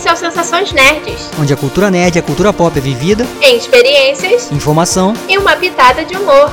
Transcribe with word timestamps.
Esse 0.00 0.08
é 0.08 0.12
o 0.14 0.16
Sensações 0.16 0.72
Nerds, 0.72 1.30
onde 1.38 1.52
a 1.52 1.56
cultura 1.58 1.90
nerd 1.90 2.16
e 2.16 2.18
a 2.18 2.22
cultura 2.22 2.54
pop 2.54 2.74
é 2.74 2.80
vivida 2.80 3.26
em 3.42 3.58
experiências, 3.58 4.50
informação 4.50 5.12
e 5.28 5.36
uma 5.36 5.54
pitada 5.54 6.06
de 6.06 6.16
humor. 6.16 6.50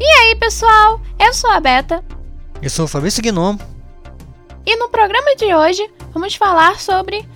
E 0.00 0.04
aí, 0.04 0.34
pessoal? 0.36 1.02
Eu 1.18 1.34
sou 1.34 1.50
a 1.50 1.60
Beta 1.60 2.02
Eu 2.62 2.70
sou 2.70 2.86
o 2.86 2.88
Fabrício 2.88 3.22
Gnomo. 3.22 3.77
E 4.68 4.76
no 4.76 4.90
programa 4.90 5.34
de 5.34 5.46
hoje 5.54 5.90
vamos 6.12 6.34
falar 6.34 6.78
sobre 6.78 7.26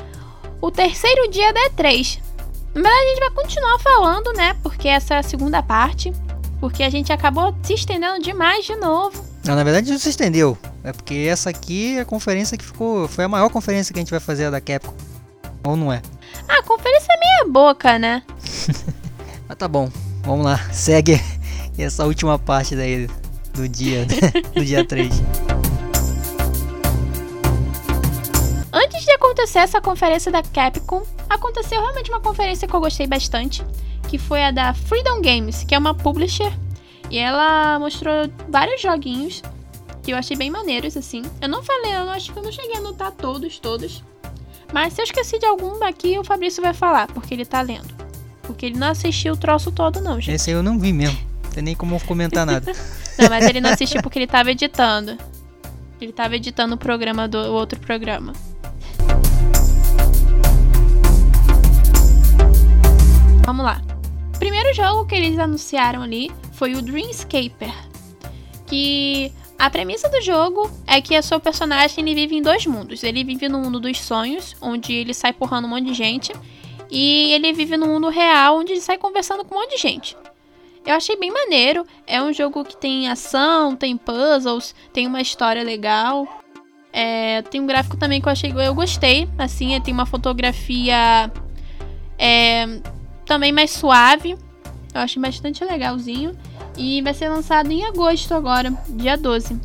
o 0.61 0.71
terceiro 0.71 1.31
dia 1.31 1.51
da 1.51 1.61
E3. 1.71 2.21
Na 2.75 2.83
verdade, 2.83 3.05
a 3.05 3.09
gente 3.09 3.21
vai 3.21 3.31
continuar 3.31 3.79
falando, 3.79 4.33
né? 4.35 4.55
Porque 4.63 4.87
essa 4.87 5.15
é 5.15 5.19
a 5.19 5.23
segunda 5.23 5.63
parte. 5.63 6.13
Porque 6.61 6.83
a 6.83 6.91
gente 6.91 7.11
acabou 7.11 7.57
se 7.63 7.73
estendendo 7.73 8.23
demais 8.23 8.67
de 8.67 8.77
novo. 8.77 9.25
Não, 9.47 9.57
na 9.57 9.65
verdade 9.65 9.91
não 9.91 9.99
se 9.99 10.11
estendeu. 10.11 10.59
É 10.85 10.93
porque 10.93 11.27
essa 11.27 11.49
aqui 11.49 11.97
é 11.97 12.01
a 12.03 12.05
conferência 12.05 12.59
que 12.59 12.65
ficou. 12.67 13.09
Foi 13.09 13.25
a 13.25 13.29
maior 13.29 13.49
conferência 13.49 13.95
que 13.95 13.99
a 13.99 14.03
gente 14.03 14.11
vai 14.11 14.21
fazer 14.21 14.45
a 14.45 14.51
da 14.51 14.61
Capcom. 14.61 14.93
Ou 15.65 15.75
não 15.75 15.91
é? 15.91 16.03
Ah, 16.47 16.59
a 16.59 16.63
conferência 16.63 17.15
é 17.15 17.19
meia 17.19 17.51
boca, 17.51 17.99
né? 17.99 18.23
Mas 19.49 19.57
tá 19.57 19.67
bom. 19.67 19.91
Vamos 20.23 20.45
lá. 20.45 20.59
Segue 20.71 21.19
essa 21.79 22.05
última 22.05 22.39
parte 22.39 22.77
daí 22.77 23.09
do 23.55 23.67
dia. 23.67 24.07
do 24.55 24.63
dia 24.63 24.85
3. 24.87 25.23
Acontecer 29.23 29.61
essa 29.61 29.81
conferência 29.81 30.33
da 30.33 30.43
Capcom, 30.43 31.01
aconteceu 31.31 31.81
realmente 31.81 32.11
uma 32.11 32.19
conferência 32.19 32.67
que 32.67 32.75
eu 32.75 32.81
gostei 32.81 33.07
bastante, 33.07 33.65
que 34.09 34.19
foi 34.19 34.43
a 34.43 34.51
da 34.51 34.75
Freedom 34.75 35.23
Games, 35.23 35.63
que 35.63 35.77
é 35.77 35.79
uma 35.79 35.95
publisher, 35.95 36.53
e 37.09 37.19
ela 37.19 37.79
mostrou 37.79 38.29
vários 38.49 38.83
joguinhos 38.83 39.41
que 40.03 40.11
eu 40.11 40.17
achei 40.17 40.37
bem 40.37 40.51
maneiros 40.51 40.97
assim. 40.97 41.23
Eu 41.41 41.49
não 41.49 41.63
falei, 41.63 41.95
eu 41.95 42.11
acho 42.11 42.33
que 42.33 42.39
eu 42.41 42.43
não 42.43 42.51
cheguei 42.51 42.75
a 42.75 42.79
anotar 42.79 43.13
todos, 43.13 43.61
todos. 43.61 44.03
Mas 44.73 44.95
se 44.95 45.01
eu 45.01 45.05
esqueci 45.05 45.39
de 45.39 45.47
algum 45.47 45.85
aqui, 45.85 46.19
o 46.19 46.25
Fabrício 46.25 46.61
vai 46.61 46.75
falar, 46.75 47.07
porque 47.07 47.33
ele 47.33 47.45
tá 47.45 47.61
lendo. 47.63 47.95
Porque 48.43 48.67
ele 48.67 48.77
não 48.77 48.89
assistiu 48.89 49.35
o 49.35 49.37
troço 49.37 49.71
todo 49.71 50.01
não, 50.01 50.21
gente. 50.21 50.35
Esse 50.35 50.51
aí 50.51 50.57
eu 50.57 50.65
não 50.65 50.81
vi 50.81 50.93
mesmo. 50.93 51.17
Não 51.45 51.51
tem 51.53 51.63
nem 51.63 51.77
como 51.77 52.01
comentar 52.05 52.45
nada. 52.45 52.73
Não, 53.17 53.29
mas 53.29 53.45
ele 53.45 53.61
não 53.61 53.71
assistiu 53.71 54.03
porque 54.03 54.19
ele 54.19 54.27
tava 54.27 54.51
editando. 54.51 55.19
Ele 56.01 56.13
tava 56.13 56.35
editando 56.35 56.75
o 56.75 56.79
programa 56.79 57.29
do 57.29 57.39
o 57.39 57.53
outro 57.53 57.79
programa. 57.79 58.33
Vamos 63.45 63.65
lá. 63.65 63.83
O 64.35 64.39
primeiro 64.39 64.73
jogo 64.73 65.07
que 65.07 65.15
eles 65.15 65.39
anunciaram 65.39 66.03
ali 66.03 66.31
foi 66.53 66.75
o 66.75 66.83
Dreamscaper. 66.83 67.75
Que 68.67 69.33
a 69.59 69.69
premissa 69.69 70.09
do 70.09 70.21
jogo 70.21 70.71
é 70.87 71.01
que 71.01 71.19
o 71.19 71.23
seu 71.23 71.39
personagem 71.41 72.03
ele 72.05 72.15
vive 72.15 72.37
em 72.37 72.43
dois 72.43 72.67
mundos. 72.67 73.03
Ele 73.03 73.25
vive 73.25 73.49
no 73.49 73.59
mundo 73.59 73.81
dos 73.81 74.01
sonhos, 74.01 74.57
onde 74.61 74.93
ele 74.93 75.13
sai 75.13 75.33
porrando 75.33 75.67
um 75.67 75.71
monte 75.71 75.87
de 75.87 75.95
gente. 75.95 76.33
E 76.91 77.33
ele 77.33 77.53
vive 77.53 77.77
no 77.77 77.87
mundo 77.87 78.09
real, 78.09 78.59
onde 78.59 78.73
ele 78.73 78.81
sai 78.81 78.99
conversando 78.99 79.45
com 79.45 79.55
um 79.55 79.61
monte 79.61 79.77
de 79.77 79.83
gente. 79.83 80.17
Eu 80.85 80.95
achei 80.95 81.17
bem 81.17 81.31
maneiro. 81.31 81.87
É 82.07 82.23
um 82.23 82.33
jogo 82.33 82.65
que 82.65 82.77
tem 82.77 83.09
ação, 83.09 83.75
tem 83.75 83.97
puzzles, 83.97 84.75
tem 84.93 85.07
uma 85.07 85.21
história 85.21 85.63
legal. 85.63 86.29
É, 86.93 87.43
tem 87.43 87.61
um 87.61 87.67
gráfico 87.67 87.97
também 87.97 88.21
que 88.21 88.29
eu 88.29 88.33
achei 88.33 88.53
eu 88.53 88.75
gostei. 88.75 89.29
Assim, 89.39 89.81
tem 89.81 89.93
uma 89.93 90.07
fotografia 90.07 91.31
é, 92.19 92.81
também 93.27 93.53
mais 93.53 93.71
suave. 93.71 94.37
Eu 94.95 95.01
achei 95.01 95.21
bastante 95.21 95.65
legalzinho. 95.65 96.37
E 96.77 97.03
vai 97.03 97.13
ser 97.13 97.29
lançado 97.29 97.71
em 97.71 97.85
agosto 97.85 98.33
agora, 98.33 98.73
dia 98.89 99.17
12. 99.17 99.61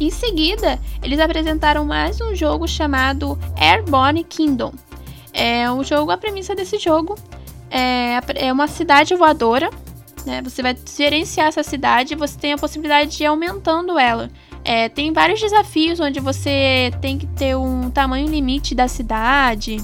Em 0.00 0.10
seguida, 0.10 0.80
eles 1.02 1.20
apresentaram 1.20 1.84
mais 1.84 2.20
um 2.20 2.34
jogo 2.34 2.66
chamado 2.66 3.38
Airborne 3.56 4.24
Kingdom. 4.24 4.72
É 5.32 5.70
o 5.70 5.84
jogo, 5.84 6.10
a 6.10 6.16
premissa 6.16 6.54
desse 6.54 6.78
jogo 6.78 7.16
é, 7.70 8.18
é 8.34 8.52
uma 8.52 8.66
cidade 8.66 9.14
voadora 9.14 9.70
né? 10.24 10.40
Você 10.42 10.62
vai 10.62 10.76
gerenciar 10.96 11.48
essa 11.48 11.62
cidade 11.62 12.14
e 12.14 12.16
você 12.16 12.38
tem 12.38 12.52
a 12.52 12.58
possibilidade 12.58 13.16
de 13.16 13.22
ir 13.22 13.26
aumentando 13.26 13.98
ela. 13.98 14.30
É, 14.64 14.88
tem 14.88 15.12
vários 15.12 15.40
desafios 15.40 16.00
onde 16.00 16.20
você 16.20 16.90
tem 17.00 17.18
que 17.18 17.26
ter 17.26 17.54
um 17.56 17.90
tamanho 17.90 18.26
limite 18.26 18.74
da 18.74 18.88
cidade. 18.88 19.76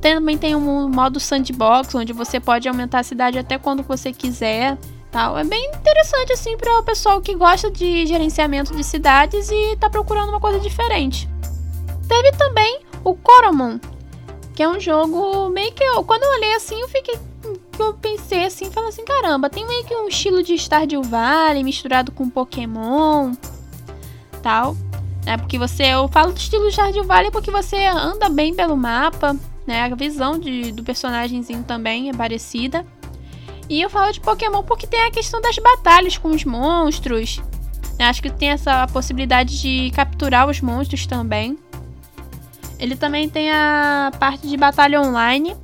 Também 0.00 0.38
tem 0.38 0.54
um 0.54 0.88
modo 0.88 1.20
sandbox, 1.20 1.94
onde 1.94 2.12
você 2.12 2.40
pode 2.40 2.68
aumentar 2.68 3.00
a 3.00 3.04
cidade 3.04 3.38
até 3.38 3.58
quando 3.58 3.82
você 3.82 4.12
quiser. 4.12 4.78
Tal. 5.10 5.36
É 5.36 5.44
bem 5.44 5.70
interessante 5.74 6.32
assim 6.32 6.56
para 6.56 6.78
o 6.78 6.82
pessoal 6.84 7.20
que 7.20 7.34
gosta 7.34 7.70
de 7.70 8.06
gerenciamento 8.06 8.74
de 8.74 8.84
cidades 8.84 9.50
e 9.50 9.72
está 9.72 9.90
procurando 9.90 10.28
uma 10.28 10.40
coisa 10.40 10.60
diferente. 10.60 11.28
Teve 12.08 12.32
também 12.32 12.80
o 13.02 13.14
Coromon, 13.14 13.78
que 14.54 14.62
é 14.62 14.68
um 14.68 14.78
jogo 14.78 15.48
meio 15.48 15.72
que 15.72 15.82
eu, 15.82 16.04
quando 16.04 16.22
eu 16.22 16.30
olhei 16.30 16.54
assim, 16.54 16.80
eu 16.80 16.88
fiquei 16.88 17.18
que 17.72 17.82
eu 17.82 17.94
pensei 17.94 18.44
assim, 18.44 18.70
falei 18.70 18.90
assim, 18.90 19.04
caramba, 19.04 19.48
tem 19.48 19.66
meio 19.66 19.84
que 19.84 19.94
um 19.94 20.06
estilo 20.06 20.42
de 20.42 20.54
Stardew 20.54 21.02
Valley 21.02 21.64
misturado 21.64 22.12
com 22.12 22.28
Pokémon, 22.28 23.32
tal, 24.42 24.76
né? 25.24 25.38
Porque 25.38 25.58
você, 25.58 25.84
eu 25.84 26.06
falo 26.08 26.32
do 26.32 26.36
estilo 26.36 26.66
de 26.66 26.72
Stardew 26.72 27.04
Valley 27.04 27.30
porque 27.30 27.50
você 27.50 27.86
anda 27.86 28.28
bem 28.28 28.54
pelo 28.54 28.76
mapa, 28.76 29.34
né? 29.70 29.84
A 29.84 29.94
visão 29.94 30.36
de, 30.36 30.72
do 30.72 30.82
personagemzinho 30.82 31.62
também 31.62 32.10
é 32.10 32.12
parecida. 32.12 32.84
E 33.68 33.80
eu 33.80 33.88
falo 33.88 34.10
de 34.10 34.20
Pokémon 34.20 34.64
porque 34.64 34.84
tem 34.84 35.00
a 35.04 35.12
questão 35.12 35.40
das 35.40 35.56
batalhas 35.58 36.18
com 36.18 36.30
os 36.30 36.44
monstros. 36.44 37.40
Né? 37.96 38.06
Acho 38.06 38.20
que 38.20 38.30
tem 38.30 38.50
essa 38.50 38.84
possibilidade 38.88 39.60
de 39.60 39.92
capturar 39.92 40.48
os 40.48 40.60
monstros 40.60 41.06
também. 41.06 41.56
Ele 42.80 42.96
também 42.96 43.28
tem 43.28 43.52
a 43.52 44.10
parte 44.18 44.48
de 44.48 44.56
batalha 44.56 45.00
online. 45.00 45.56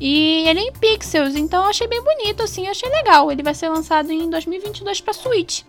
E 0.00 0.48
ele 0.48 0.58
é 0.58 0.62
em 0.64 0.72
pixels, 0.72 1.36
então 1.36 1.62
eu 1.62 1.70
achei 1.70 1.86
bem 1.86 2.02
bonito, 2.02 2.42
assim, 2.42 2.66
achei 2.66 2.88
legal. 2.88 3.30
Ele 3.30 3.44
vai 3.44 3.54
ser 3.54 3.68
lançado 3.68 4.10
em 4.10 4.28
2022 4.28 5.00
para 5.00 5.12
Switch. 5.12 5.62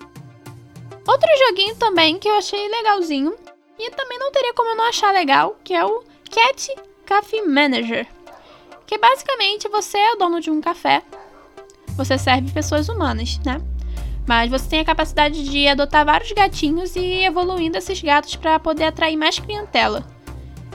Outro 1.08 1.30
joguinho 1.48 1.76
também 1.76 2.18
que 2.18 2.28
eu 2.28 2.34
achei 2.34 2.68
legalzinho, 2.68 3.36
e 3.78 3.92
também 3.92 4.18
não 4.18 4.32
teria 4.32 4.54
como 4.56 4.72
eu 4.72 4.76
não 4.76 4.90
achar 4.90 5.14
legal, 5.14 5.56
que 5.64 5.76
é 5.76 5.86
o 5.86 6.04
Cat 6.32 6.74
Coffee 7.08 7.42
Manager. 7.44 8.08
Que 8.86 8.98
basicamente 8.98 9.68
você 9.70 9.98
é 9.98 10.14
o 10.14 10.18
dono 10.18 10.40
de 10.40 10.52
um 10.52 10.62
café, 10.62 11.02
você 11.96 12.18
serve 12.18 12.52
pessoas 12.52 12.90
humanas, 12.90 13.40
né? 13.46 13.62
Mas 14.28 14.50
você 14.50 14.70
tem 14.70 14.80
a 14.80 14.86
capacidade 14.86 15.44
de 15.44 15.68
adotar 15.68 16.06
vários 16.06 16.32
gatinhos 16.32 16.96
e 16.96 17.24
evoluindo 17.24 17.78
esses 17.78 18.02
gatos 18.02 18.36
para 18.36 18.60
poder 18.60 18.86
atrair 18.86 19.18
mais 19.18 19.38
clientela. 19.38 20.06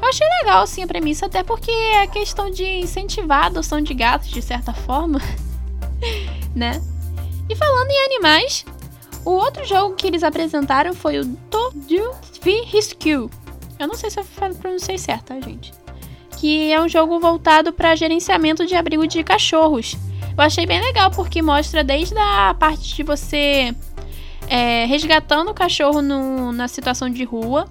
Eu 0.00 0.08
achei 0.08 0.26
legal, 0.40 0.62
assim, 0.62 0.82
a 0.82 0.86
premissa, 0.86 1.26
até 1.26 1.42
porque 1.42 1.70
é 1.70 2.06
questão 2.06 2.50
de 2.50 2.64
incentivar 2.64 3.44
a 3.44 3.46
adoção 3.46 3.80
de 3.80 3.92
gatos, 3.94 4.28
de 4.28 4.40
certa 4.40 4.72
forma, 4.72 5.20
né? 6.54 6.80
E 7.48 7.56
falando 7.56 7.90
em 7.90 8.04
animais, 8.04 8.64
o 9.24 9.30
outro 9.30 9.64
jogo 9.64 9.96
que 9.96 10.06
eles 10.06 10.22
apresentaram 10.22 10.94
foi 10.94 11.18
o 11.18 11.26
Todu 11.50 12.12
V 12.40 12.62
Rescue. 12.66 13.30
Eu 13.78 13.88
não 13.88 13.94
sei 13.94 14.10
se 14.10 14.20
eu 14.20 14.24
pronunciei 14.60 14.98
certo, 14.98 15.26
tá, 15.26 15.40
gente? 15.40 15.72
Que 16.38 16.72
é 16.72 16.80
um 16.80 16.88
jogo 16.88 17.18
voltado 17.18 17.72
para 17.72 17.96
gerenciamento 17.96 18.66
de 18.66 18.74
abrigo 18.74 19.06
de 19.06 19.22
cachorros. 19.24 19.96
Eu 20.36 20.44
achei 20.44 20.66
bem 20.66 20.80
legal, 20.80 21.10
porque 21.10 21.42
mostra 21.42 21.82
desde 21.82 22.16
a 22.16 22.54
parte 22.54 22.94
de 22.94 23.02
você 23.02 23.74
é, 24.48 24.84
resgatando 24.86 25.50
o 25.50 25.54
cachorro 25.54 26.00
no, 26.00 26.52
na 26.52 26.68
situação 26.68 27.10
de 27.10 27.24
rua, 27.24 27.68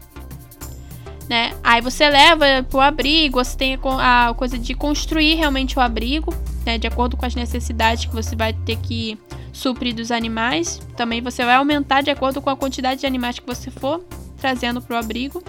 né? 1.30 1.54
Aí 1.64 1.82
você 1.82 2.10
leva 2.10 2.46
pro 2.70 2.80
abrigo, 2.80 3.44
você 3.44 3.58
tem 3.58 3.80
a 3.84 4.34
coisa 4.36 4.58
de 4.58 4.74
construir 4.74 5.36
realmente 5.36 5.78
o 5.78 5.82
abrigo, 5.82 6.34
né? 6.66 6.78
De 6.78 6.88
acordo 6.88 7.18
com 7.18 7.26
as 7.26 7.36
necessidades 7.36 8.06
que 8.06 8.14
você 8.14 8.36
vai 8.36 8.54
ter 8.54 8.78
que 8.78 9.18
suprir 9.52 9.94
dos 9.94 10.12
animais. 10.12 10.80
Também 10.96 11.22
você 11.22 11.44
vai 11.44 11.56
aumentar 11.56 12.02
de 12.02 12.12
acordo 12.12 12.42
com 12.42 12.50
a 12.50 12.56
quantidade 12.56 13.02
de 13.02 13.08
animais 13.08 13.40
que 13.40 13.46
você 13.46 13.72
for 13.72 14.04
trazendo 14.38 14.82
pro 14.82 14.96
abrigo. 14.96 15.44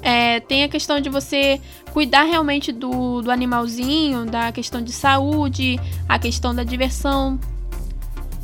É, 0.00 0.40
tem 0.40 0.64
a 0.64 0.68
questão 0.68 1.00
de 1.00 1.08
você 1.08 1.60
cuidar 1.92 2.24
realmente 2.24 2.72
do, 2.72 3.20
do 3.22 3.30
animalzinho, 3.30 4.26
da 4.26 4.52
questão 4.52 4.82
de 4.82 4.92
saúde, 4.92 5.78
a 6.08 6.18
questão 6.18 6.54
da 6.54 6.62
diversão, 6.62 7.38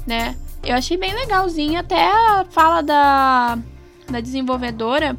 né? 0.06 0.37
Eu 0.62 0.75
achei 0.75 0.97
bem 0.97 1.15
legalzinho, 1.15 1.79
até 1.79 2.11
a 2.11 2.45
fala 2.51 2.83
da, 2.83 3.59
da 4.11 4.21
desenvolvedora 4.21 5.17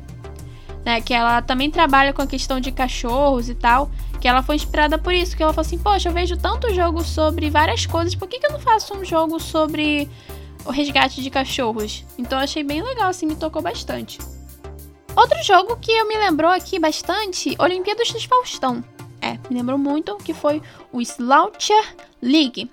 né? 0.85 1.01
Que 1.01 1.13
ela 1.13 1.41
também 1.41 1.71
trabalha 1.71 2.13
com 2.13 2.21
a 2.21 2.27
questão 2.27 2.59
de 2.59 2.71
cachorros 2.71 3.49
e 3.49 3.55
tal. 3.55 3.89
Que 4.21 4.27
ela 4.27 4.43
foi 4.43 4.55
inspirada 4.55 4.97
por 4.97 5.13
isso. 5.13 5.35
Que 5.35 5.41
ela 5.41 5.51
falou 5.51 5.65
assim: 5.65 5.79
Poxa, 5.79 6.07
eu 6.07 6.13
vejo 6.13 6.37
tanto 6.37 6.73
jogo 6.73 7.03
sobre 7.03 7.49
várias 7.49 7.85
coisas, 7.87 8.13
por 8.13 8.27
que, 8.27 8.39
que 8.39 8.45
eu 8.45 8.51
não 8.51 8.59
faço 8.59 8.95
um 8.95 9.03
jogo 9.03 9.39
sobre 9.39 10.07
o 10.63 10.71
resgate 10.71 11.21
de 11.21 11.29
cachorros? 11.31 12.05
Então 12.17 12.37
eu 12.37 12.43
achei 12.43 12.63
bem 12.63 12.83
legal, 12.83 13.09
assim, 13.09 13.25
me 13.25 13.35
tocou 13.35 13.61
bastante. 13.61 14.19
Outro 15.15 15.41
jogo 15.43 15.77
que 15.77 15.91
eu 15.91 16.07
me 16.07 16.17
lembrou 16.17 16.51
aqui 16.51 16.77
bastante, 16.77 17.55
Olimpíadas 17.57 18.11
dos 18.11 18.25
Faustão. 18.25 18.83
É, 19.21 19.33
me 19.49 19.57
lembrou 19.57 19.77
muito 19.77 20.17
que 20.17 20.33
foi 20.33 20.61
o 20.91 21.01
Sloucher 21.01 21.95
League. 22.21 22.69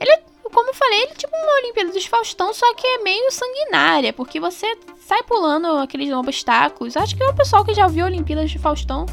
Ele, 0.00 0.18
como 0.44 0.70
eu 0.70 0.74
falei, 0.74 1.02
ele 1.02 1.12
é 1.12 1.14
tipo 1.14 1.36
uma 1.36 1.60
Olimpíada 1.60 1.92
dos 1.92 2.06
Faustão, 2.06 2.54
só 2.54 2.72
que 2.74 2.86
é 2.86 2.98
meio 2.98 3.30
sanguinária, 3.30 4.12
porque 4.12 4.38
você 4.38 4.78
sai 5.00 5.22
pulando 5.24 5.66
aqueles 5.78 6.12
obstáculos. 6.12 6.96
Acho 6.96 7.16
que 7.16 7.24
o 7.24 7.34
pessoal 7.34 7.64
que 7.64 7.74
já 7.74 7.86
viu 7.88 8.06
Olimpíadas 8.06 8.50
de 8.50 8.58
Faustão 8.58 9.04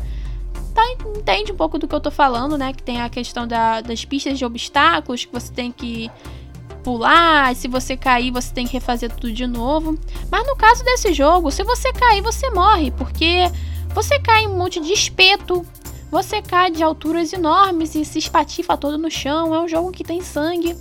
tá, 0.74 0.84
entende 1.18 1.52
um 1.52 1.56
pouco 1.56 1.78
do 1.78 1.88
que 1.88 1.96
eu 1.96 2.00
tô 2.00 2.12
falando, 2.12 2.58
né? 2.58 2.74
Que 2.74 2.84
tem 2.84 3.02
a 3.02 3.10
questão 3.10 3.48
da, 3.48 3.82
das 3.82 4.06
pistas 4.06 4.38
de 4.38 4.46
obstáculos, 4.46 5.26
que 5.26 5.34
você 5.34 5.52
tem 5.52 5.72
que 5.72 6.12
pular, 6.84 7.56
se 7.56 7.68
você 7.68 7.96
cair, 7.96 8.32
você 8.32 8.54
tem 8.54 8.66
que 8.66 8.74
refazer 8.74 9.12
tudo 9.12 9.32
de 9.32 9.48
novo. 9.48 9.98
Mas 10.30 10.46
no 10.46 10.56
caso 10.56 10.84
desse 10.84 11.14
jogo, 11.14 11.52
se 11.52 11.64
você 11.64 11.92
cair, 11.94 12.22
você 12.22 12.50
morre, 12.50 12.92
porque 12.92 13.50
você 13.94 14.20
cai 14.20 14.44
em 14.44 14.48
um 14.48 14.58
monte 14.58 14.80
de 14.80 14.94
espeto, 14.94 15.66
você 16.10 16.42
cai 16.42 16.72
de 16.72 16.84
alturas 16.84 17.32
enormes 17.34 17.96
e 17.96 18.04
se 18.04 18.20
espatifa 18.20 18.78
todo 18.78 18.98
no 18.98 19.10
chão. 19.10 19.54
É 19.54 19.60
um 19.60 19.68
jogo 19.68 19.92
que 19.92 20.04
tem 20.04 20.22
sangue, 20.22 20.76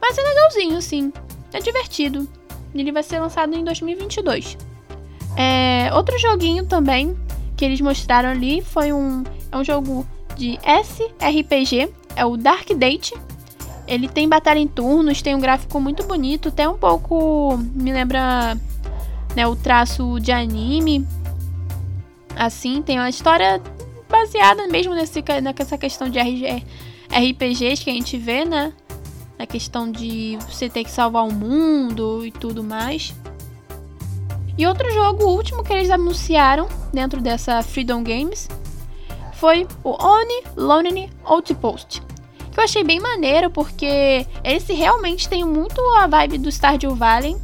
mas 0.00 0.18
é 0.18 0.22
legalzinho, 0.22 0.82
sim. 0.82 1.12
É 1.52 1.60
divertido. 1.60 2.28
Ele 2.74 2.92
vai 2.92 3.02
ser 3.02 3.20
lançado 3.20 3.54
em 3.54 3.64
2022. 3.64 4.58
É, 5.36 5.90
outro 5.94 6.18
joguinho 6.18 6.66
também 6.66 7.16
que 7.56 7.64
eles 7.64 7.80
mostraram 7.80 8.30
ali 8.30 8.60
foi 8.60 8.92
um, 8.92 9.24
é 9.50 9.56
um 9.56 9.64
jogo 9.64 10.06
de 10.36 10.58
SRPG, 10.62 11.90
é 12.14 12.24
o 12.24 12.36
Dark 12.36 12.68
Date. 12.74 13.14
Ele 13.86 14.08
tem 14.08 14.28
batalha 14.28 14.58
em 14.58 14.66
turnos, 14.66 15.22
tem 15.22 15.34
um 15.34 15.40
gráfico 15.40 15.80
muito 15.80 16.04
bonito, 16.04 16.48
até 16.48 16.68
um 16.68 16.76
pouco 16.76 17.56
me 17.56 17.92
lembra 17.92 18.56
né, 19.34 19.46
o 19.46 19.54
traço 19.54 20.18
de 20.20 20.32
anime. 20.32 21.06
Assim, 22.34 22.82
tem 22.82 22.98
uma 22.98 23.08
história 23.08 23.62
baseada 24.08 24.66
mesmo 24.66 24.94
nesse, 24.94 25.22
nessa 25.42 25.78
questão 25.78 26.08
de 26.08 26.18
RPGs 26.18 27.84
que 27.84 27.90
a 27.90 27.94
gente 27.94 28.16
vê, 28.16 28.44
né? 28.44 28.72
Na 29.38 29.46
questão 29.46 29.90
de 29.90 30.38
você 30.48 30.68
ter 30.68 30.82
que 30.82 30.90
salvar 30.90 31.26
o 31.26 31.32
mundo 31.32 32.24
e 32.26 32.30
tudo 32.30 32.64
mais. 32.64 33.14
E 34.58 34.66
outro 34.66 34.90
jogo, 34.90 35.26
último 35.26 35.62
que 35.62 35.72
eles 35.72 35.90
anunciaram 35.90 36.66
dentro 36.92 37.20
dessa 37.20 37.62
Freedom 37.62 38.02
Games, 38.02 38.48
foi 39.34 39.66
o 39.84 39.90
Oni 40.02 40.42
Lonely 40.56 41.10
Outpost. 41.24 42.05
Que 42.56 42.60
eu 42.60 42.64
achei 42.64 42.82
bem 42.82 42.98
maneiro, 42.98 43.50
porque 43.50 44.26
esse 44.42 44.72
realmente 44.72 45.28
tem 45.28 45.44
muito 45.44 45.78
a 45.98 46.06
vibe 46.06 46.38
do 46.38 46.50
Stardew 46.50 46.94
Valley, 46.94 47.36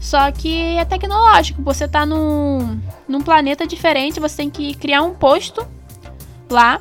só 0.00 0.32
que 0.32 0.76
é 0.76 0.84
tecnológico. 0.84 1.62
Você 1.62 1.86
tá 1.86 2.04
num, 2.04 2.80
num 3.06 3.20
planeta 3.20 3.64
diferente, 3.64 4.18
você 4.18 4.38
tem 4.38 4.50
que 4.50 4.74
criar 4.74 5.02
um 5.02 5.14
posto 5.14 5.64
lá, 6.50 6.80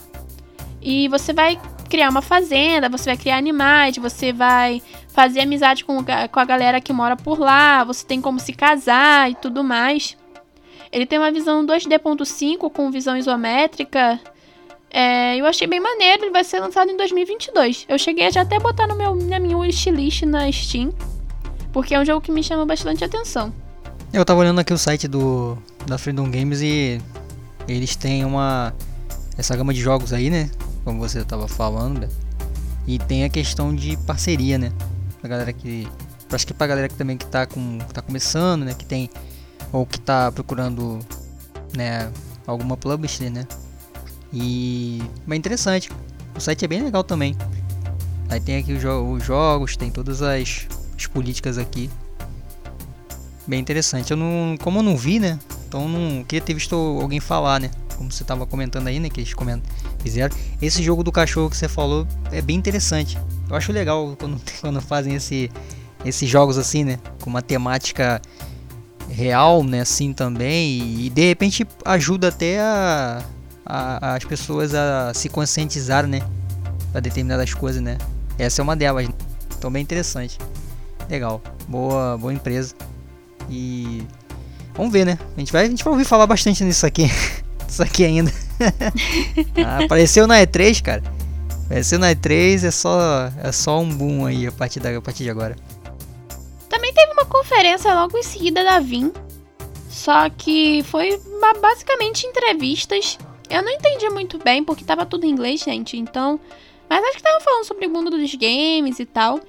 e 0.82 1.08
você 1.10 1.32
vai 1.32 1.62
criar 1.88 2.10
uma 2.10 2.24
fazenda, 2.24 2.90
você 2.90 3.12
vai 3.12 3.18
criar 3.18 3.38
animais, 3.38 3.98
você 3.98 4.34
vai 4.34 4.82
fazer 5.10 5.42
amizade 5.42 5.86
com, 5.86 6.04
com 6.04 6.40
a 6.40 6.46
galera 6.46 6.82
que 6.82 6.92
mora 6.92 7.16
por 7.16 7.40
lá, 7.40 7.84
você 7.84 8.04
tem 8.04 8.20
como 8.20 8.40
se 8.40 8.52
casar 8.52 9.30
e 9.30 9.36
tudo 9.36 9.64
mais. 9.64 10.18
Ele 10.92 11.06
tem 11.06 11.20
uma 11.20 11.32
visão 11.32 11.64
2D.5 11.64 12.72
com 12.72 12.90
visão 12.90 13.16
isométrica. 13.16 14.20
É, 14.92 15.38
eu 15.38 15.46
achei 15.46 15.68
bem 15.68 15.80
maneiro, 15.80 16.24
ele 16.24 16.32
vai 16.32 16.44
ser 16.44 16.60
lançado 16.60 16.90
em 16.90 16.98
2022. 16.98 17.86
Eu 17.90 17.98
cheguei 17.98 18.28
a 18.28 18.30
já 18.30 18.42
até 18.42 18.60
botar 18.60 18.88
no 18.88 18.96
meu, 18.96 19.16
na 19.16 19.40
minha 19.40 19.58
wishlist 19.58 20.24
na 20.24 20.52
Steam, 20.52 20.94
porque 21.74 21.94
é 21.94 22.00
um 22.00 22.06
jogo 22.06 22.22
que 22.22 22.32
me 22.32 22.44
chama 22.44 22.66
bastante 22.66 23.04
atenção. 23.04 23.54
Eu 24.14 24.24
tava 24.24 24.40
olhando 24.40 24.60
aqui 24.60 24.74
o 24.74 24.78
site 24.78 25.08
do 25.08 25.58
da 25.86 25.98
Freedom 25.98 26.30
Games 26.32 26.62
e 26.62 27.02
eles 27.68 27.96
têm 27.96 28.24
uma 28.24 28.74
essa 29.38 29.56
gama 29.56 29.74
de 29.74 29.82
jogos 29.82 30.14
aí, 30.14 30.30
né? 30.30 30.50
Como 30.84 31.00
você 31.00 31.24
tava 31.26 31.48
falando, 31.48 32.08
e 32.88 33.00
tem 33.00 33.24
a 33.24 33.30
questão 33.30 33.76
de 33.76 33.98
parceria, 33.98 34.58
né? 34.58 34.72
Pra 35.20 35.30
galera 35.30 35.54
que. 35.54 35.88
Acho 36.32 36.48
que 36.48 36.54
pra 36.54 36.68
galera 36.68 36.90
que 36.90 36.96
também 36.96 37.18
que 37.18 37.26
tá, 37.26 37.46
com, 37.46 37.80
que 37.80 37.94
tá 37.94 38.02
começando, 38.02 38.64
né? 38.64 38.74
Que 38.74 38.86
tem. 38.86 39.10
Ou 39.72 39.86
que 39.86 40.00
tá 40.00 40.32
procurando 40.32 41.00
né, 41.76 42.12
alguma 42.46 42.78
publisher, 42.78 43.30
né? 43.30 43.48
E. 44.34 45.02
é 45.30 45.36
interessante. 45.36 45.90
O 46.36 46.40
site 46.40 46.66
é 46.66 46.68
bem 46.68 46.84
legal 46.84 47.04
também. 47.04 47.36
Aí 48.30 48.40
tem 48.40 48.58
aqui 48.58 48.74
os, 48.74 48.82
jo 48.82 49.14
os 49.14 49.24
jogos, 49.24 49.78
tem 49.78 49.90
todas 49.92 50.22
as, 50.22 50.68
as, 50.98 51.08
políticas 51.08 51.58
aqui. 51.58 51.90
Bem 53.48 53.60
interessante. 53.60 54.12
Eu 54.12 54.18
não. 54.18 54.58
Como 54.62 54.80
eu 54.80 54.84
não 54.84 54.98
vi, 54.98 55.20
né? 55.20 55.40
Então 55.68 55.88
não 55.88 56.24
queria 56.24 56.42
ter 56.42 56.54
visto 56.54 56.76
alguém 56.76 57.20
falar, 57.20 57.60
né? 57.60 57.72
Como 57.96 58.12
você 58.12 58.24
tava 58.24 58.46
comentando 58.46 58.88
aí, 58.88 59.00
né? 59.00 59.10
Que 59.10 59.22
eles 59.22 59.34
comentam, 59.34 59.72
fizeram. 60.00 60.36
Esse 60.62 60.84
jogo 60.84 61.04
do 61.04 61.12
cachorro 61.12 61.50
que 61.50 61.56
você 61.56 61.68
falou 61.68 62.08
é 62.32 62.42
bem 62.42 62.58
interessante. 62.58 63.18
Eu 63.50 63.56
acho 63.56 63.72
legal 63.72 64.16
quando, 64.20 64.42
quando 64.60 64.82
fazem 64.82 65.16
esse, 65.16 65.50
esses 66.04 66.30
jogos 66.30 66.58
assim, 66.58 66.84
né? 66.84 67.00
Com 67.22 67.30
uma 67.30 67.42
temática 67.42 68.22
real, 69.10 69.64
né? 69.64 69.82
Assim 69.82 70.12
também. 70.12 70.80
E, 70.80 71.06
e 71.06 71.10
de 71.10 71.28
repente 71.28 71.66
ajuda 71.86 72.30
até 72.30 72.60
a, 72.60 73.24
a, 73.66 74.16
as 74.16 74.24
pessoas 74.24 74.74
a 74.74 75.14
se 75.14 75.30
conscientizar, 75.30 76.06
né? 76.06 76.22
Para 76.92 77.02
determinadas 77.02 77.54
coisas, 77.54 77.82
né? 77.82 77.98
Essa 78.38 78.62
é 78.62 78.64
uma 78.64 78.76
delas. 78.76 79.08
Então 79.58 79.72
bem 79.72 79.82
interessante. 79.82 80.38
Legal. 81.10 81.42
Boa, 81.68 82.18
boa 82.18 82.34
empresa. 82.34 82.76
E 83.50 84.04
vamos 84.76 84.92
ver, 84.92 85.06
né? 85.06 85.18
A 85.36 85.40
gente 85.40 85.52
vai, 85.52 85.66
a 85.66 85.70
gente 85.70 85.84
vai 85.84 85.94
ouvir 85.94 86.06
falar 86.06 86.28
bastante 86.28 86.64
nisso 86.64 86.86
aqui. 86.86 87.10
Isso 87.68 87.82
aqui 87.82 88.06
ainda. 88.06 88.32
ah, 89.66 89.84
apareceu 89.84 90.28
na 90.28 90.40
E3, 90.40 90.82
cara. 90.82 91.04
Apareceu 91.66 91.98
na 91.98 92.12
E3 92.14 92.64
é 92.64 92.72
só, 92.72 93.32
é 93.44 93.52
só 93.52 93.80
um 93.80 93.90
boom 93.90 94.26
aí 94.26 94.46
a 94.46 94.52
partir, 94.52 94.80
da, 94.80 94.96
a 94.96 95.02
partir 95.02 95.24
de 95.24 95.32
agora. 95.32 95.56
Também 96.70 96.94
teve 96.94 97.12
uma 97.14 97.26
conferência 97.26 97.94
logo 97.94 98.18
em 98.18 98.24
seguida 98.24 98.64
da 98.64 98.80
Vim. 98.80 99.12
Só 99.90 100.30
que 100.30 100.84
foi 100.84 101.20
basicamente 101.60 102.28
entrevistas. 102.28 103.18
Eu 103.50 103.62
não 103.62 103.72
entendi 103.72 104.10
muito 104.10 104.38
bem 104.38 104.64
porque 104.64 104.84
tava 104.84 105.06
tudo 105.06 105.26
em 105.26 105.30
inglês, 105.30 105.62
gente. 105.62 105.98
Então. 105.98 106.40
Mas 106.90 107.04
acho 107.04 107.18
que 107.18 107.24
tava 107.24 107.42
falando 107.42 107.66
sobre 107.66 107.88
o 107.88 107.90
mundo 107.90 108.12
dos 108.12 108.36
games 108.36 109.00
e 109.00 109.06
tal. 109.06 109.40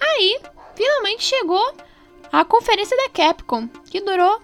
Aí, 0.00 0.38
finalmente 0.74 1.24
chegou 1.24 1.74
a 2.32 2.44
conferência 2.44 2.96
da 2.96 3.08
Capcom, 3.10 3.68
que 3.90 4.00
durou 4.00 4.40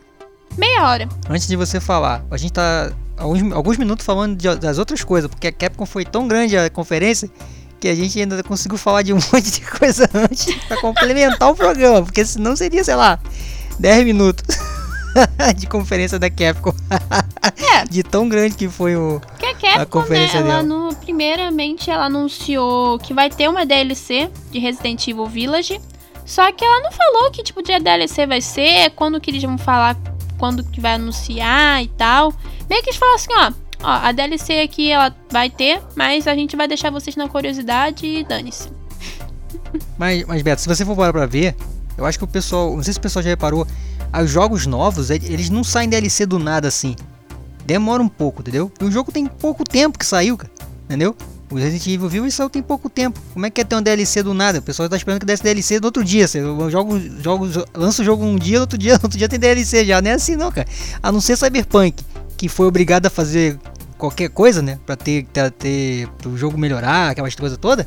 meia 0.56 0.88
hora. 0.88 1.08
Antes 1.28 1.46
de 1.46 1.56
você 1.56 1.80
falar, 1.80 2.24
a 2.30 2.36
gente 2.36 2.52
tá 2.52 2.92
alguns, 3.16 3.52
alguns 3.52 3.76
minutos 3.76 4.04
falando 4.04 4.36
de, 4.36 4.54
das 4.56 4.78
outras 4.78 5.02
coisas, 5.02 5.30
porque 5.30 5.46
a 5.46 5.52
Capcom 5.52 5.86
foi 5.86 6.04
tão 6.04 6.26
grande 6.26 6.56
a 6.56 6.68
conferência 6.70 7.30
que 7.80 7.88
a 7.88 7.94
gente 7.94 8.18
ainda 8.18 8.42
conseguiu 8.42 8.78
falar 8.78 9.02
de 9.02 9.12
um 9.12 9.18
monte 9.32 9.50
de 9.50 9.60
coisa 9.60 10.08
antes 10.14 10.54
para 10.66 10.80
complementar 10.80 11.50
o 11.50 11.54
programa, 11.54 12.02
porque 12.02 12.24
senão 12.24 12.56
seria, 12.56 12.82
sei 12.82 12.94
lá, 12.94 13.18
10 13.78 14.04
minutos 14.04 14.44
de 15.56 15.66
conferência 15.66 16.18
da 16.18 16.30
Capcom. 16.30 16.74
É. 17.56 17.84
De 17.90 18.02
tão 18.02 18.28
grande 18.28 18.56
que 18.56 18.68
foi 18.68 18.96
o 18.96 19.20
que 19.38 19.46
a, 19.46 19.54
Capcom, 19.54 19.80
a 19.80 19.86
conferência 19.86 20.40
né, 20.40 20.50
ela 20.50 20.62
dela. 20.62 20.88
No, 20.90 20.94
primeiramente 20.96 21.90
ela 21.90 22.06
anunciou 22.06 22.98
que 22.98 23.12
vai 23.12 23.30
ter 23.30 23.48
uma 23.48 23.66
DLC 23.66 24.30
de 24.50 24.58
Resident 24.58 25.06
Evil 25.06 25.26
Village, 25.26 25.80
só 26.24 26.50
que 26.52 26.64
ela 26.64 26.80
não 26.80 26.92
falou 26.92 27.30
que 27.30 27.42
tipo 27.42 27.62
de 27.62 27.78
DLC 27.78 28.26
vai 28.26 28.40
ser, 28.40 28.90
quando 28.90 29.20
que 29.20 29.30
eles 29.30 29.42
vão 29.42 29.58
falar, 29.58 29.96
quando 30.38 30.64
que 30.64 30.80
vai 30.80 30.94
anunciar 30.94 31.82
e 31.82 31.88
tal. 31.88 32.32
Meio 32.68 32.82
que 32.82 32.90
eles 32.90 32.98
falam 32.98 33.14
assim, 33.14 33.32
ó, 33.36 33.52
ó, 33.82 34.06
a 34.06 34.12
DLC 34.12 34.60
aqui 34.60 34.90
ela 34.90 35.14
vai 35.30 35.50
ter, 35.50 35.82
mas 35.94 36.26
a 36.26 36.34
gente 36.34 36.56
vai 36.56 36.66
deixar 36.66 36.90
vocês 36.90 37.16
na 37.16 37.28
curiosidade 37.28 38.06
e 38.06 38.24
dane-se. 38.24 38.68
Mas, 39.98 40.24
mas 40.24 40.42
Beto, 40.42 40.60
se 40.60 40.68
você 40.68 40.84
for 40.84 40.94
parar 40.94 41.12
pra 41.12 41.26
ver, 41.26 41.56
eu 41.96 42.04
acho 42.04 42.16
que 42.16 42.24
o 42.24 42.28
pessoal, 42.28 42.76
não 42.76 42.82
sei 42.82 42.92
se 42.92 42.98
o 42.98 43.02
pessoal 43.02 43.22
já 43.22 43.30
reparou, 43.30 43.66
os 44.22 44.30
jogos 44.30 44.66
novos, 44.66 45.10
eles 45.10 45.50
não 45.50 45.64
saem 45.64 45.88
DLC 45.88 46.26
do 46.26 46.38
nada 46.38 46.68
assim. 46.68 46.94
Demora 47.66 48.02
um 48.02 48.08
pouco, 48.08 48.42
entendeu? 48.42 48.70
E 48.80 48.84
o 48.84 48.90
jogo 48.90 49.10
tem 49.10 49.26
pouco 49.26 49.64
tempo 49.64 49.98
que 49.98 50.06
saiu, 50.06 50.36
cara. 50.36 50.52
Entendeu? 50.84 51.16
O 51.50 51.56
Resident 51.56 51.86
Evil 51.86 52.08
Village 52.08 52.32
saiu 52.32 52.50
tem 52.50 52.62
pouco 52.62 52.90
tempo. 52.90 53.20
Como 53.32 53.46
é 53.46 53.50
que 53.50 53.60
é 53.60 53.64
ter 53.64 53.76
um 53.76 53.82
DLC 53.82 54.22
do 54.22 54.34
nada? 54.34 54.58
O 54.58 54.62
pessoal 54.62 54.88
tá 54.88 54.96
esperando 54.96 55.20
que 55.20 55.26
desse 55.26 55.42
DLC 55.42 55.80
do 55.80 55.86
outro 55.86 56.04
dia. 56.04 56.26
Você 56.26 56.40
joga, 56.70 57.00
joga, 57.20 57.64
lança 57.74 58.02
o 58.02 58.04
jogo 58.04 58.24
um 58.24 58.36
dia, 58.36 58.56
no 58.56 58.62
outro 58.62 58.76
dia, 58.76 58.94
no 58.94 59.00
outro 59.04 59.18
dia 59.18 59.28
tem 59.28 59.38
DLC 59.38 59.84
já. 59.84 60.02
Não 60.02 60.10
é 60.10 60.14
assim 60.14 60.36
não, 60.36 60.50
cara. 60.50 60.66
A 61.02 61.12
não 61.12 61.20
ser 61.20 61.36
Cyberpunk 61.36 62.02
que 62.36 62.48
foi 62.48 62.66
obrigado 62.66 63.06
a 63.06 63.10
fazer 63.10 63.58
qualquer 63.96 64.28
coisa, 64.28 64.60
né, 64.60 64.78
para 64.84 64.96
ter 64.96 65.24
para 65.32 65.50
ter 65.50 66.08
o 66.26 66.36
jogo 66.36 66.58
melhorar, 66.58 67.10
aquelas 67.10 67.34
coisas 67.34 67.56
toda. 67.58 67.86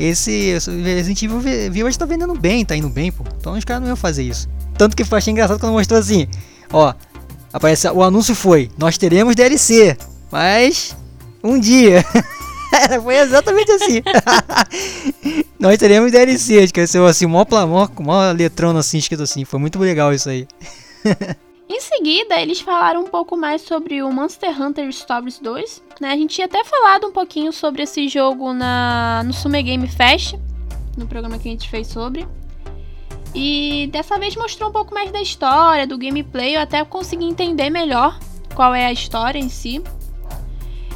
Esse, 0.00 0.58
Resident 0.82 1.22
Evil 1.22 1.40
Village 1.70 1.96
tá 1.96 2.04
vendendo 2.04 2.34
bem, 2.34 2.64
tá 2.64 2.74
indo 2.74 2.88
bem, 2.88 3.12
pô. 3.12 3.22
Então 3.38 3.52
os 3.52 3.64
caras 3.64 3.82
não 3.82 3.88
iam 3.88 3.96
fazer 3.96 4.24
isso. 4.24 4.48
Tanto 4.76 4.96
que 4.96 5.04
eu 5.04 5.16
achei 5.16 5.30
engraçado 5.30 5.60
quando 5.60 5.72
mostrou 5.72 6.00
assim, 6.00 6.26
ó, 6.72 6.92
aparece 7.54 7.88
o 7.88 8.02
anúncio 8.02 8.34
foi: 8.34 8.68
nós 8.76 8.98
teremos 8.98 9.36
DLC, 9.36 9.96
mas 10.30 10.96
um 11.42 11.58
dia. 11.58 12.04
foi 13.04 13.16
exatamente 13.16 13.70
assim. 13.70 14.02
nós 15.60 15.78
teremos 15.78 16.10
DLC, 16.10 16.64
esqueceu 16.64 17.06
assim, 17.06 17.26
mó, 17.26 17.46
mó, 17.48 17.88
mó 18.00 18.32
letrona 18.32 18.80
assim, 18.80 18.98
escrito 18.98 19.22
assim. 19.22 19.44
Foi 19.44 19.60
muito 19.60 19.78
legal 19.78 20.12
isso 20.12 20.28
aí. 20.28 20.48
Em 21.66 21.80
seguida, 21.80 22.38
eles 22.40 22.60
falaram 22.60 23.00
um 23.00 23.06
pouco 23.06 23.36
mais 23.36 23.62
sobre 23.62 24.02
o 24.02 24.12
Monster 24.12 24.60
Hunter 24.60 24.92
Stories 24.92 25.38
2. 25.38 25.82
Né? 26.00 26.10
A 26.10 26.16
gente 26.16 26.34
tinha 26.34 26.46
até 26.46 26.62
falado 26.62 27.06
um 27.06 27.12
pouquinho 27.12 27.52
sobre 27.52 27.82
esse 27.84 28.06
jogo 28.06 28.52
na, 28.52 29.22
no 29.24 29.32
Summer 29.32 29.62
Game 29.62 29.88
Fest, 29.88 30.34
no 30.96 31.06
programa 31.06 31.38
que 31.38 31.48
a 31.48 31.50
gente 31.50 31.70
fez 31.70 31.86
sobre. 31.86 32.28
E 33.34 33.88
dessa 33.90 34.18
vez 34.18 34.36
mostrou 34.36 34.70
um 34.70 34.72
pouco 34.72 34.94
mais 34.94 35.10
da 35.10 35.20
história, 35.20 35.86
do 35.86 35.98
gameplay, 35.98 36.54
eu 36.54 36.60
até 36.60 36.84
consegui 36.84 37.24
entender 37.24 37.68
melhor 37.68 38.18
qual 38.54 38.72
é 38.72 38.86
a 38.86 38.92
história 38.92 39.38
em 39.38 39.48
si. 39.48 39.82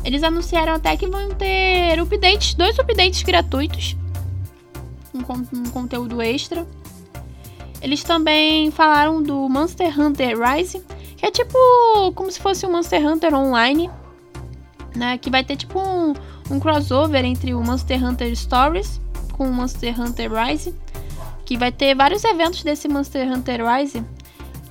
Eles 0.04 0.22
anunciaram 0.22 0.74
até 0.74 0.96
que 0.96 1.08
vão 1.08 1.30
ter 1.30 1.98
updates, 1.98 2.54
dois 2.54 2.78
updates 2.78 3.22
gratuitos, 3.24 3.96
um, 5.12 5.20
um 5.58 5.70
conteúdo 5.70 6.22
extra. 6.22 6.66
Eles 7.82 8.04
também 8.04 8.70
falaram 8.70 9.22
do 9.22 9.48
Monster 9.48 10.00
Hunter 10.00 10.38
Rise, 10.38 10.82
que 11.16 11.26
é 11.26 11.30
tipo 11.30 11.58
como 12.14 12.30
se 12.30 12.40
fosse 12.40 12.64
um 12.64 12.70
Monster 12.70 13.04
Hunter 13.04 13.34
online, 13.34 13.90
né? 14.94 15.18
Que 15.18 15.28
vai 15.28 15.42
ter 15.42 15.56
tipo 15.56 15.80
um, 15.80 16.14
um 16.50 16.60
crossover 16.60 17.24
entre 17.24 17.52
o 17.54 17.62
Monster 17.62 18.02
Hunter 18.04 18.34
Stories 18.36 19.00
com 19.32 19.48
o 19.48 19.52
Monster 19.52 20.00
Hunter 20.00 20.30
Rise, 20.32 20.74
que 21.48 21.56
vai 21.56 21.72
ter 21.72 21.94
vários 21.94 22.22
eventos 22.24 22.62
desse 22.62 22.86
Monster 22.88 23.26
Hunter 23.26 23.60
Rise, 23.66 24.04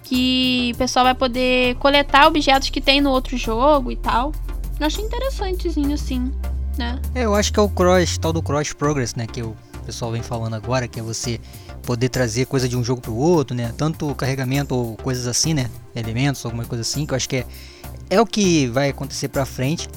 que 0.03 0.73
o 0.75 0.77
pessoal 0.77 1.05
vai 1.05 1.15
poder 1.15 1.73
coletar 1.77 2.27
objetos 2.27 2.69
que 2.69 2.79
tem 2.79 3.01
no 3.01 3.09
outro 3.09 3.35
jogo 3.35 3.91
e 3.91 3.95
tal. 3.95 4.31
Eu 4.79 4.85
achei 4.85 5.03
interessantezinho 5.03 5.91
assim, 5.91 6.31
né? 6.77 7.01
É, 7.15 7.25
eu 7.25 7.33
acho 7.33 7.51
que 7.51 7.59
é 7.59 7.63
o 7.63 7.67
cross, 7.67 8.19
tal 8.19 8.31
do 8.31 8.43
cross 8.43 8.73
progress, 8.73 9.15
né, 9.15 9.25
que 9.25 9.41
o 9.41 9.57
pessoal 9.87 10.11
vem 10.11 10.21
falando 10.21 10.53
agora, 10.53 10.87
que 10.87 10.99
é 10.99 11.03
você 11.03 11.41
poder 11.81 12.09
trazer 12.09 12.45
coisa 12.45 12.69
de 12.69 12.77
um 12.77 12.83
jogo 12.83 13.01
para 13.01 13.09
o 13.09 13.17
outro, 13.17 13.57
né? 13.57 13.73
Tanto 13.75 14.13
carregamento 14.13 14.75
ou 14.75 14.95
coisas 14.97 15.25
assim, 15.25 15.55
né? 15.55 15.71
Elementos, 15.95 16.45
alguma 16.45 16.63
coisa 16.63 16.83
assim, 16.83 17.07
que 17.07 17.13
eu 17.13 17.15
acho 17.15 17.27
que 17.27 17.37
é, 17.37 17.45
é 18.11 18.21
o 18.21 18.25
que 18.25 18.67
vai 18.67 18.89
acontecer 18.89 19.29
para 19.29 19.47
frente. 19.47 19.89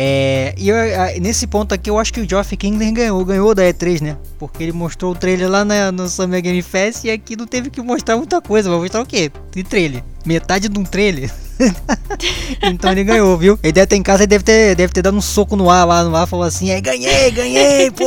É, 0.00 0.54
e 0.56 0.68
eu, 0.68 0.76
nesse 1.20 1.44
ponto 1.44 1.74
aqui 1.74 1.90
eu 1.90 1.98
acho 1.98 2.12
que 2.12 2.20
o 2.20 2.28
Geoff 2.28 2.56
Kingler 2.56 2.92
ganhou, 2.92 3.24
ganhou 3.24 3.52
da 3.52 3.64
E3, 3.64 4.00
né? 4.00 4.16
Porque 4.38 4.62
ele 4.62 4.70
mostrou 4.70 5.10
o 5.10 5.14
trailer 5.16 5.50
lá 5.50 5.64
na, 5.64 5.90
no 5.90 6.08
Summer 6.08 6.40
Game 6.40 6.62
Fest 6.62 7.02
e 7.02 7.10
aqui 7.10 7.34
não 7.34 7.48
teve 7.48 7.68
que 7.68 7.82
mostrar 7.82 8.16
muita 8.16 8.40
coisa. 8.40 8.70
Vai 8.70 8.78
mostrar 8.78 9.02
o 9.02 9.06
quê? 9.06 9.28
De 9.50 9.64
trailer. 9.64 10.04
Metade 10.24 10.68
de 10.68 10.78
um 10.78 10.84
trailer. 10.84 11.28
então 12.62 12.92
ele 12.92 13.02
ganhou, 13.02 13.36
viu? 13.36 13.58
Ele 13.60 13.72
deve 13.72 13.88
ter 13.88 13.96
em 13.96 14.02
casa, 14.04 14.22
ele 14.22 14.28
deve 14.28 14.44
ter, 14.44 14.76
deve 14.76 14.92
ter 14.92 15.02
dado 15.02 15.16
um 15.16 15.20
soco 15.20 15.56
no 15.56 15.68
ar 15.68 15.84
lá 15.84 16.04
no 16.04 16.14
ar, 16.14 16.28
falou 16.28 16.44
assim: 16.44 16.70
aí 16.70 16.80
ganhei, 16.80 17.32
ganhei, 17.32 17.90
pô! 17.90 18.04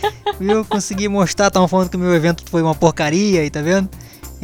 viu? 0.40 0.64
Consegui 0.64 1.06
mostrar, 1.06 1.48
estavam 1.48 1.68
falando 1.68 1.90
que 1.90 1.96
o 1.96 2.00
meu 2.00 2.14
evento 2.14 2.44
foi 2.50 2.62
uma 2.62 2.74
porcaria 2.74 3.42
aí, 3.42 3.50
tá 3.50 3.60
vendo? 3.60 3.90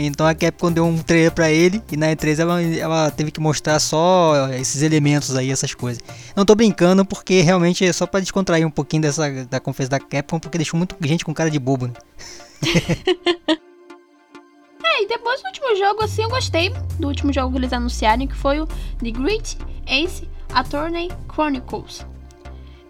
Então 0.07 0.27
a 0.27 0.35
Capcom 0.35 0.71
deu 0.71 0.85
um 0.85 0.99
trailer 0.99 1.33
pra 1.33 1.51
ele 1.51 1.83
e 1.91 1.97
na 1.97 2.07
E3 2.09 2.39
ela, 2.39 2.63
ela, 2.63 3.11
teve 3.11 3.31
que 3.31 3.41
mostrar 3.41 3.79
só 3.79 4.49
esses 4.53 4.83
elementos 4.83 5.35
aí, 5.37 5.51
essas 5.51 5.75
coisas. 5.75 6.03
Não 6.37 6.45
tô 6.45 6.55
brincando 6.55 7.05
porque 7.05 7.41
realmente 7.41 7.85
é 7.85 7.93
só 7.93 8.07
pra 8.07 8.21
descontrair 8.21 8.67
um 8.67 8.71
pouquinho 8.71 9.03
dessa 9.03 9.31
da 9.45 9.61
conferência 9.61 9.91
da 9.91 10.01
Capcom, 10.01 10.39
porque 10.39 10.59
deixou 10.59 10.79
muito 10.79 10.97
gente 11.03 11.25
com 11.25 11.35
cara 11.35 11.51
de 11.51 11.59
bobo. 11.59 11.87
Né? 11.87 11.95
é, 14.85 15.03
e 15.03 15.09
depois 15.09 15.41
do 15.43 15.47
último 15.47 15.77
jogo, 15.77 16.03
assim, 16.03 16.23
eu 16.23 16.29
gostei 16.29 16.71
do 16.99 17.09
último 17.09 17.33
jogo 17.33 17.53
que 17.53 17.59
eles 17.59 17.73
anunciaram, 17.73 18.27
que 18.27 18.35
foi 18.35 18.61
o 18.61 18.67
The 18.67 19.11
Great 19.11 19.59
Ace 19.87 20.29
Attorney 20.53 21.11
Chronicles. 21.33 22.07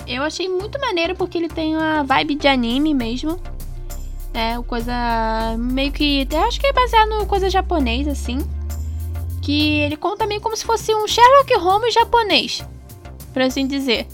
Eu 0.06 0.22
achei 0.22 0.48
muito 0.48 0.80
maneiro 0.80 1.14
porque 1.14 1.38
ele 1.38 1.48
tem 1.48 1.76
uma 1.76 2.02
vibe 2.02 2.34
de 2.34 2.48
anime 2.48 2.92
mesmo. 2.92 3.40
É, 4.34 4.60
coisa 4.62 4.92
meio 5.58 5.92
que. 5.92 6.26
Eu 6.30 6.42
acho 6.42 6.58
que 6.58 6.66
é 6.66 6.72
baseado 6.72 7.22
em 7.22 7.26
coisa 7.26 7.50
japonês, 7.50 8.08
assim. 8.08 8.38
Que 9.42 9.80
ele 9.80 9.96
conta 9.96 10.26
meio 10.26 10.40
como 10.40 10.56
se 10.56 10.64
fosse 10.64 10.94
um 10.94 11.06
Sherlock 11.06 11.54
Holmes 11.54 11.92
japonês, 11.92 12.66
por 13.32 13.42
assim 13.42 13.66
dizer. 13.66 14.06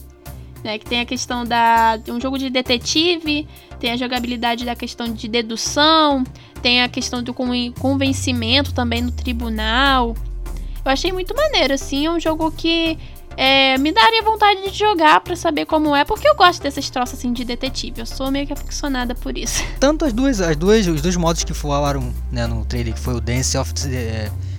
Né, 0.65 0.77
que 0.77 0.87
tem 0.87 1.01
a 1.01 1.07
questão 1.07 1.45
da 1.45 2.01
um 2.09 2.21
jogo 2.21 2.37
de 2.37 2.51
detetive, 2.51 3.47
tem 3.79 3.93
a 3.93 3.97
jogabilidade 3.97 4.65
da 4.65 4.75
questão 4.75 5.07
de 5.07 5.29
dedução, 5.29 6.25
tem 6.61 6.83
a 6.83 6.89
questão 6.89 7.23
do 7.23 7.33
convencimento 7.33 8.75
também 8.75 9.01
no 9.01 9.13
tribunal. 9.13 10.17
Eu 10.85 10.91
achei 10.91 11.13
muito 11.13 11.33
maneiro, 11.37 11.75
assim, 11.75 12.07
é 12.07 12.11
um 12.11 12.19
jogo 12.19 12.51
que 12.51 12.99
é, 13.41 13.79
me 13.79 13.93
daria 13.93 14.21
vontade 14.21 14.69
de 14.69 14.77
jogar 14.77 15.21
para 15.21 15.37
saber 15.37 15.65
como 15.65 15.95
é, 15.95 16.05
porque 16.05 16.29
eu 16.29 16.35
gosto 16.35 16.61
desses 16.61 16.91
troços 16.91 17.21
assim 17.21 17.33
de 17.33 17.45
detetive. 17.45 18.01
Eu 18.01 18.07
sou 18.07 18.33
meio 18.33 18.45
que 18.49 18.53
aficionada 18.53 19.15
por 19.15 19.39
isso. 19.39 19.63
Tanto 19.79 20.05
as 20.05 20.13
duas, 20.13 20.41
as 20.41 20.57
duas, 20.57 20.85
os 20.89 21.01
dois 21.01 21.15
modos 21.15 21.45
que 21.45 21.55
falaram 21.55 22.13
né, 22.33 22.49
no 22.49 22.65
trailer, 22.65 22.95
que 22.95 22.99
foi 22.99 23.15
o 23.15 23.21
Dance 23.21 23.57
of 23.57 23.73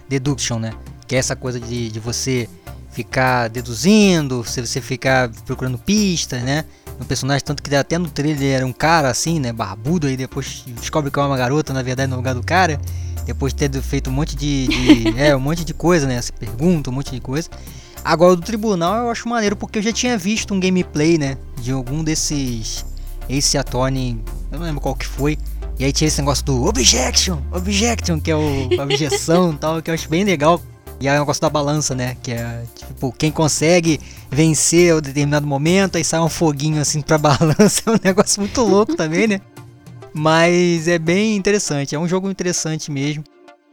Deduction, 0.08 0.60
né? 0.60 0.72
Que 1.06 1.18
é 1.18 1.20
essa 1.20 1.36
coisa 1.36 1.60
de, 1.60 1.90
de 1.90 2.00
você 2.00 2.48
ficar 2.92 3.50
deduzindo, 3.50 4.46
se 4.46 4.66
você 4.66 4.80
ficar 4.80 5.30
procurando 5.46 5.78
pistas, 5.78 6.42
né? 6.42 6.64
No 6.98 7.04
personagem, 7.04 7.44
tanto 7.44 7.62
que 7.62 7.76
até 7.76 7.98
no 7.98 8.10
trailer 8.10 8.56
era 8.56 8.66
um 8.66 8.72
cara 8.72 9.10
assim, 9.10 9.42
né? 9.42 9.52
Barbudo, 9.52 10.08
aí 10.08 10.16
depois 10.16 10.64
descobre 10.68 11.12
que 11.12 11.20
é 11.20 11.22
uma 11.22 11.36
garota, 11.36 11.74
na 11.74 11.84
verdade, 11.84 12.10
no 12.10 12.16
lugar 12.16 12.34
do 12.34 12.44
cara. 12.44 12.80
Depois 13.26 13.54
de 13.54 13.68
ter 13.68 13.82
feito 13.82 14.10
um 14.10 14.14
monte 14.14 14.38
de. 14.38 14.68
de 14.70 15.08
é, 15.20 15.36
um 15.36 15.40
monte 15.42 15.66
de 15.66 15.74
coisa, 15.74 16.08
né? 16.08 16.22
Se 16.22 16.32
pergunta, 16.32 16.90
um 16.90 16.94
monte 16.94 17.12
de 17.12 17.20
coisa. 17.20 17.50
Agora, 18.04 18.36
do 18.36 18.42
tribunal 18.42 19.06
eu 19.06 19.12
acho 19.12 19.28
maneiro 19.28 19.56
porque 19.56 19.80
eu 19.80 19.84
já 19.84 19.92
tinha 19.92 20.18
visto 20.18 20.54
um 20.54 20.60
gameplay, 20.60 21.18
né? 21.18 21.38
De 21.62 21.72
algum 21.72 22.04
desses 22.04 22.86
Ace 23.28 23.58
Attorney, 23.58 24.20
eu 24.52 24.60
não 24.60 24.66
lembro 24.66 24.82
qual 24.82 24.96
que 24.96 25.06
foi. 25.06 25.38
E 25.78 25.86
aí 25.86 25.94
tinha 25.94 26.08
esse 26.08 26.20
negócio 26.20 26.44
do 26.44 26.66
Objection, 26.66 27.40
Objection, 27.52 28.20
que 28.20 28.30
é 28.30 28.36
o 28.36 28.82
objeção 28.82 29.54
e 29.54 29.58
tal, 29.58 29.82
que 29.82 29.90
eu 29.90 29.94
acho 29.94 30.10
bem 30.10 30.24
legal. 30.24 30.62
E 31.00 31.08
aí 31.08 31.16
o 31.16 31.20
negócio 31.22 31.42
da 31.42 31.50
balança, 31.50 31.96
né? 31.96 32.18
Que 32.22 32.34
é 32.34 32.64
tipo, 32.76 33.14
quem 33.14 33.32
consegue 33.32 34.00
vencer 34.30 34.94
a 34.94 35.00
determinado 35.00 35.48
momento, 35.48 35.98
aí 35.98 36.04
sai 36.04 36.20
um 36.20 36.28
foguinho 36.28 36.82
assim 36.82 37.02
pra 37.02 37.16
balança. 37.20 37.82
É 37.86 37.92
um 37.92 38.00
negócio 38.04 38.42
muito 38.42 38.62
louco 38.62 38.96
também, 38.96 39.28
né? 39.28 39.42
Mas 40.14 40.88
é 40.88 41.00
bem 41.00 41.36
interessante, 41.36 41.96
é 41.96 42.00
um 42.00 42.08
jogo 42.08 42.30
interessante 42.30 42.92
mesmo. 42.92 43.24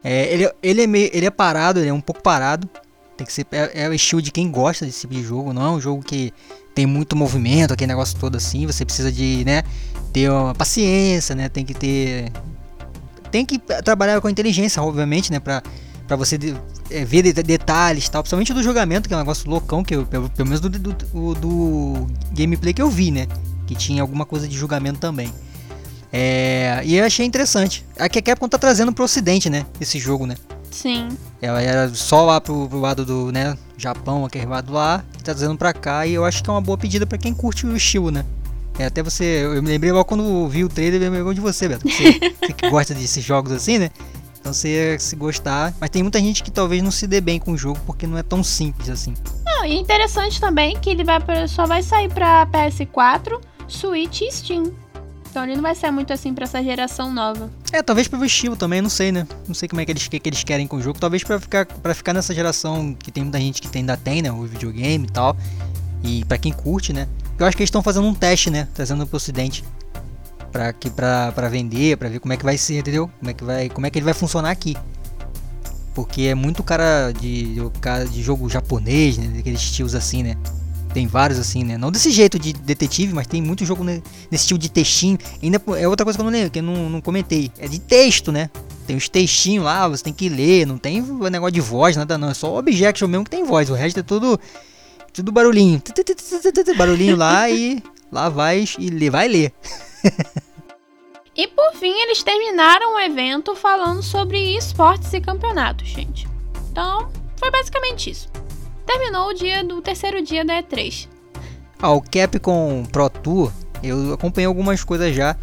É, 0.04 0.32
ele, 0.32 0.48
ele, 0.62 0.82
é 0.82 0.86
meio, 0.86 1.10
ele 1.12 1.26
é 1.26 1.30
parado, 1.30 1.80
ele 1.80 1.88
é 1.88 1.92
um 1.92 2.00
pouco 2.00 2.22
parado. 2.22 2.68
Tem 3.16 3.26
que 3.26 3.32
ser. 3.32 3.46
É, 3.50 3.84
é, 3.84 3.88
o 3.88 3.94
estilo 3.94 4.20
de 4.20 4.30
quem 4.30 4.50
gosta 4.50 4.84
desse 4.84 5.00
tipo 5.00 5.14
de 5.14 5.22
jogo. 5.22 5.52
Não 5.52 5.64
é 5.64 5.70
um 5.70 5.80
jogo 5.80 6.02
que 6.02 6.32
tem 6.74 6.84
muito 6.84 7.16
movimento, 7.16 7.72
aquele 7.72 7.88
negócio 7.88 8.18
todo 8.18 8.36
assim. 8.36 8.66
Você 8.66 8.84
precisa 8.84 9.10
de, 9.10 9.44
né? 9.44 9.62
Ter 10.12 10.30
uma 10.30 10.54
paciência, 10.54 11.34
né? 11.34 11.48
Tem 11.48 11.64
que 11.64 11.72
ter. 11.72 12.30
Tem 13.30 13.44
que 13.44 13.58
trabalhar 13.58 14.20
com 14.20 14.28
inteligência, 14.28 14.82
obviamente, 14.82 15.32
né? 15.32 15.40
Pra, 15.40 15.62
pra 16.06 16.16
você 16.16 16.36
de, 16.36 16.54
é, 16.90 17.04
ver 17.04 17.22
de, 17.22 17.32
detalhes 17.32 18.08
tal. 18.08 18.22
Principalmente 18.22 18.52
do 18.52 18.62
julgamento, 18.62 19.08
que 19.08 19.14
é 19.14 19.16
um 19.16 19.20
negócio 19.20 19.48
loucão, 19.48 19.82
que 19.82 19.96
eu, 19.96 20.04
pelo, 20.04 20.28
pelo 20.28 20.48
menos 20.48 20.60
do, 20.60 20.68
do, 20.68 20.92
do, 20.92 21.34
do 21.34 22.06
gameplay 22.32 22.74
que 22.74 22.82
eu 22.82 22.90
vi, 22.90 23.10
né? 23.10 23.26
Que 23.66 23.74
tinha 23.74 24.02
alguma 24.02 24.26
coisa 24.26 24.46
de 24.46 24.56
julgamento 24.56 24.98
também. 24.98 25.32
É, 26.12 26.82
e 26.84 26.96
eu 26.96 27.04
achei 27.04 27.24
interessante. 27.26 27.84
A 27.98 28.08
Capcom 28.08 28.48
tá 28.48 28.58
trazendo 28.58 28.92
pro 28.92 29.04
ocidente, 29.04 29.48
né? 29.48 29.64
Esse 29.80 29.98
jogo, 29.98 30.26
né? 30.26 30.36
Sim. 30.70 31.08
Ela 31.40 31.62
era 31.62 31.94
só 31.94 32.24
lá 32.24 32.40
pro, 32.40 32.68
pro 32.68 32.80
lado 32.80 33.04
do, 33.04 33.30
né, 33.30 33.56
Japão, 33.76 34.24
aquele 34.24 34.46
lado 34.46 34.72
lá, 34.72 34.98
tá 34.98 35.20
trazendo 35.24 35.56
pra 35.56 35.72
cá, 35.72 36.06
e 36.06 36.14
eu 36.14 36.24
acho 36.24 36.42
que 36.42 36.50
é 36.50 36.52
uma 36.52 36.60
boa 36.60 36.78
pedida 36.78 37.06
para 37.06 37.18
quem 37.18 37.34
curte 37.34 37.66
o 37.66 37.76
estilo, 37.76 38.10
né? 38.10 38.24
É, 38.78 38.86
até 38.86 39.02
você, 39.02 39.42
eu 39.44 39.62
me 39.62 39.68
lembrei 39.70 39.90
logo 39.90 40.04
quando 40.04 40.48
vi 40.48 40.64
o 40.64 40.68
trailer, 40.68 41.00
eu 41.00 41.10
me 41.10 41.16
lembrei 41.18 41.34
de 41.34 41.40
você, 41.40 41.66
Beto. 41.66 41.88
Você, 41.88 42.20
você 42.40 42.52
que 42.52 42.68
gosta 42.68 42.94
desses 42.94 43.24
jogos 43.24 43.52
assim, 43.52 43.78
né? 43.78 43.90
Então 44.38 44.52
você 44.52 44.96
se 45.00 45.16
gostar, 45.16 45.74
mas 45.80 45.90
tem 45.90 46.02
muita 46.02 46.20
gente 46.20 46.42
que 46.42 46.50
talvez 46.50 46.82
não 46.82 46.90
se 46.90 47.06
dê 47.06 47.20
bem 47.20 47.38
com 47.38 47.52
o 47.52 47.58
jogo 47.58 47.80
porque 47.84 48.06
não 48.06 48.16
é 48.16 48.22
tão 48.22 48.44
simples 48.44 48.88
assim. 48.88 49.14
Não, 49.44 49.64
e 49.64 49.76
interessante 49.76 50.40
também 50.40 50.78
que 50.78 50.90
ele 50.90 51.02
vai 51.02 51.20
só 51.48 51.66
vai 51.66 51.82
sair 51.82 52.08
para 52.08 52.46
PS4, 52.46 53.40
Switch 53.66 54.20
e 54.20 54.30
Steam. 54.30 54.72
Então 55.36 55.44
ele 55.44 55.56
não 55.56 55.62
vai 55.62 55.74
ser 55.74 55.90
muito 55.90 56.10
assim 56.14 56.32
para 56.32 56.44
essa 56.44 56.64
geração 56.64 57.12
nova. 57.12 57.50
É, 57.70 57.82
talvez 57.82 58.08
pro 58.08 58.24
estilo 58.24 58.56
também, 58.56 58.80
não 58.80 58.88
sei, 58.88 59.12
né? 59.12 59.28
Não 59.46 59.54
sei 59.54 59.68
como 59.68 59.82
é 59.82 59.84
que 59.84 59.92
eles, 59.92 60.08
que, 60.08 60.18
que 60.18 60.30
eles 60.30 60.42
querem 60.42 60.66
com 60.66 60.76
o 60.76 60.80
jogo. 60.80 60.98
Talvez 60.98 61.22
para 61.22 61.38
ficar, 61.38 61.66
pra 61.66 61.94
ficar 61.94 62.14
nessa 62.14 62.34
geração 62.34 62.94
que 62.94 63.12
tem 63.12 63.22
muita 63.22 63.38
gente 63.38 63.60
que 63.60 63.76
ainda 63.76 63.98
tem, 63.98 64.22
né? 64.22 64.32
O 64.32 64.44
videogame 64.44 65.06
e 65.06 65.10
tal. 65.10 65.36
E 66.02 66.24
para 66.24 66.38
quem 66.38 66.54
curte, 66.54 66.90
né? 66.90 67.06
Eu 67.38 67.44
acho 67.44 67.54
que 67.54 67.62
eles 67.62 67.68
estão 67.68 67.82
fazendo 67.82 68.06
um 68.06 68.14
teste, 68.14 68.48
né? 68.48 68.66
Trazendo 68.72 69.06
pro 69.06 69.18
ocidente. 69.18 69.62
Pra, 70.50 70.72
que, 70.72 70.88
pra, 70.88 71.30
pra 71.32 71.50
vender, 71.50 71.98
pra 71.98 72.08
ver 72.08 72.18
como 72.18 72.32
é 72.32 72.38
que 72.38 72.44
vai 72.44 72.56
ser, 72.56 72.78
entendeu? 72.78 73.10
Como 73.18 73.30
é 73.30 73.34
que, 73.34 73.44
vai, 73.44 73.68
como 73.68 73.86
é 73.86 73.90
que 73.90 73.98
ele 73.98 74.06
vai 74.06 74.14
funcionar 74.14 74.50
aqui. 74.50 74.74
Porque 75.94 76.22
é 76.22 76.34
muito 76.34 76.62
cara 76.62 77.12
de, 77.12 77.56
cara 77.82 78.06
de 78.06 78.22
jogo 78.22 78.48
japonês, 78.48 79.18
né? 79.18 79.26
Daqueles 79.36 79.60
estilos 79.60 79.94
assim, 79.94 80.22
né? 80.22 80.34
Tem 80.96 81.06
vários 81.06 81.38
assim, 81.38 81.62
né? 81.62 81.76
Não 81.76 81.92
desse 81.92 82.10
jeito 82.10 82.38
de 82.38 82.54
detetive, 82.54 83.12
mas 83.12 83.26
tem 83.26 83.42
muito 83.42 83.66
jogo 83.66 83.84
nesse 83.84 84.02
estilo 84.32 84.58
de 84.58 84.70
textinho. 84.70 85.18
Ainda 85.42 85.60
é 85.78 85.86
outra 85.86 86.06
coisa 86.06 86.16
que 86.16 86.22
eu 86.22 86.24
não 86.24 86.32
lembro, 86.32 86.50
que 86.50 86.60
eu 86.60 86.62
não, 86.62 86.88
não 86.88 87.02
comentei. 87.02 87.52
É 87.58 87.68
de 87.68 87.78
texto, 87.78 88.32
né? 88.32 88.48
Tem 88.86 88.96
os 88.96 89.06
textinhos 89.06 89.62
lá, 89.62 89.86
você 89.86 90.02
tem 90.02 90.12
que 90.14 90.26
ler, 90.26 90.66
não 90.66 90.78
tem 90.78 91.02
negócio 91.02 91.52
de 91.52 91.60
voz, 91.60 91.98
nada 91.98 92.16
não. 92.16 92.30
É 92.30 92.32
só 92.32 92.50
o 92.50 92.56
objection 92.56 93.06
mesmo 93.08 93.24
que 93.24 93.30
tem 93.30 93.44
voz. 93.44 93.68
O 93.68 93.74
resto 93.74 94.00
é 94.00 94.02
tudo, 94.02 94.40
tudo 95.12 95.30
barulhinho. 95.30 95.82
Barulhinho 96.78 97.14
lá 97.14 97.50
e 97.50 97.82
lá 98.10 98.30
vai 98.30 98.64
e 98.78 99.10
vai 99.10 99.28
ler. 99.28 99.52
e 101.36 101.46
por 101.46 101.74
fim, 101.74 101.92
eles 101.92 102.22
terminaram 102.22 102.96
o 102.96 103.00
evento 103.00 103.54
falando 103.54 104.02
sobre 104.02 104.56
esportes 104.56 105.12
e 105.12 105.20
campeonatos, 105.20 105.88
gente. 105.88 106.26
Então, 106.70 107.10
foi 107.36 107.50
basicamente 107.50 108.08
isso. 108.08 108.30
Terminou 108.86 109.28
o 109.28 109.34
dia 109.34 109.64
do 109.64 109.82
terceiro 109.82 110.22
dia 110.22 110.44
da 110.44 110.62
E3. 110.62 111.08
Ah, 111.78 111.90
o 111.90 112.00
Capcom 112.00 112.84
Pro 112.90 113.10
Tour, 113.10 113.52
eu 113.82 114.14
acompanhei 114.14 114.46
algumas 114.46 114.82
coisas 114.82 115.14
já. 115.14 115.36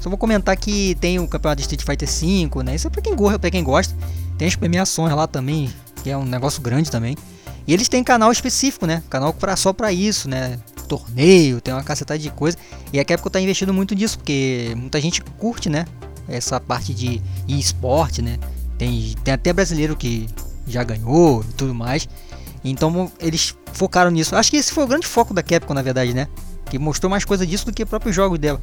Só 0.00 0.08
vou 0.08 0.18
comentar 0.18 0.56
que 0.56 0.94
tem 0.96 1.18
o 1.18 1.26
campeonato 1.26 1.56
de 1.56 1.62
Street 1.62 1.82
Fighter 1.82 2.08
V, 2.08 2.62
né? 2.62 2.74
Isso 2.74 2.86
é 2.86 2.90
pra 2.90 3.00
quem, 3.00 3.14
pra 3.16 3.50
quem 3.50 3.64
gosta. 3.64 3.96
Tem 4.36 4.46
as 4.46 4.54
premiações 4.54 5.14
lá 5.14 5.26
também, 5.26 5.72
que 6.02 6.10
é 6.10 6.16
um 6.16 6.24
negócio 6.24 6.60
grande 6.60 6.90
também. 6.90 7.16
E 7.66 7.72
eles 7.72 7.88
têm 7.88 8.02
canal 8.04 8.30
específico, 8.30 8.86
né? 8.86 9.02
Canal 9.10 9.32
pra, 9.32 9.56
só 9.56 9.72
pra 9.72 9.92
isso, 9.92 10.28
né? 10.28 10.58
Torneio, 10.86 11.60
tem 11.60 11.74
uma 11.74 11.82
cacetada 11.82 12.18
de 12.18 12.30
coisa. 12.30 12.56
E 12.92 12.98
a 12.98 13.04
Capcom 13.04 13.28
tá 13.28 13.40
investindo 13.40 13.74
muito 13.74 13.94
nisso, 13.94 14.18
porque 14.18 14.72
muita 14.76 15.00
gente 15.00 15.20
curte, 15.20 15.68
né? 15.68 15.84
Essa 16.26 16.58
parte 16.58 16.94
de 16.94 17.20
esporte, 17.46 18.22
né? 18.22 18.38
Tem, 18.78 19.14
tem 19.22 19.34
até 19.34 19.52
brasileiro 19.52 19.96
que 19.96 20.28
já 20.66 20.82
ganhou 20.84 21.44
e 21.46 21.52
tudo 21.54 21.74
mais. 21.74 22.08
Então 22.70 23.10
eles 23.20 23.54
focaram 23.72 24.10
nisso. 24.10 24.34
Acho 24.36 24.50
que 24.50 24.56
esse 24.56 24.72
foi 24.72 24.84
o 24.84 24.86
grande 24.86 25.06
foco 25.06 25.32
da 25.32 25.42
Capcom, 25.42 25.74
na 25.74 25.82
verdade, 25.82 26.14
né? 26.14 26.28
Que 26.70 26.78
mostrou 26.78 27.10
mais 27.10 27.24
coisa 27.24 27.46
disso 27.46 27.66
do 27.66 27.72
que 27.72 27.82
o 27.82 27.86
próprio 27.86 28.12
jogo 28.12 28.36
dela. 28.36 28.60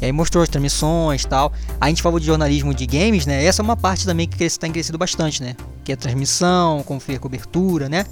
E 0.00 0.06
aí 0.06 0.12
mostrou 0.12 0.42
as 0.42 0.48
transmissões 0.48 1.24
tal. 1.24 1.52
A 1.80 1.88
gente 1.88 2.02
falou 2.02 2.18
de 2.18 2.26
jornalismo 2.26 2.72
de 2.74 2.86
games, 2.86 3.26
né? 3.26 3.44
Essa 3.44 3.60
é 3.60 3.64
uma 3.64 3.76
parte 3.76 4.06
também 4.06 4.26
que 4.26 4.42
está 4.42 4.68
crescido 4.68 4.96
bastante, 4.96 5.42
né? 5.42 5.54
Que 5.84 5.92
é 5.92 5.96
transmissão, 5.96 6.82
como 6.84 6.98
foi 6.98 7.16
a 7.16 7.18
cobertura, 7.18 7.88
né? 7.88 8.06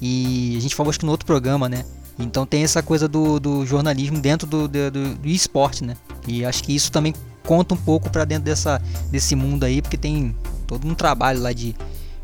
E 0.00 0.54
a 0.56 0.60
gente 0.60 0.74
falou 0.74 0.90
acho 0.90 0.98
que 0.98 1.04
no 1.06 1.12
outro 1.12 1.26
programa, 1.26 1.68
né? 1.68 1.84
Então 2.18 2.46
tem 2.46 2.64
essa 2.64 2.82
coisa 2.82 3.06
do, 3.06 3.38
do 3.38 3.66
jornalismo 3.66 4.18
dentro 4.18 4.46
do, 4.46 4.66
do, 4.66 4.90
do, 4.90 5.14
do 5.16 5.28
esporte, 5.28 5.84
né? 5.84 5.94
E 6.26 6.44
acho 6.44 6.64
que 6.64 6.74
isso 6.74 6.90
também 6.90 7.14
conta 7.44 7.74
um 7.74 7.76
pouco 7.76 8.10
para 8.10 8.24
dentro 8.24 8.44
dessa, 8.44 8.80
desse 9.10 9.36
mundo 9.36 9.64
aí, 9.64 9.82
porque 9.82 9.96
tem 9.96 10.34
todo 10.66 10.86
um 10.88 10.94
trabalho 10.94 11.40
lá 11.40 11.52
de 11.52 11.76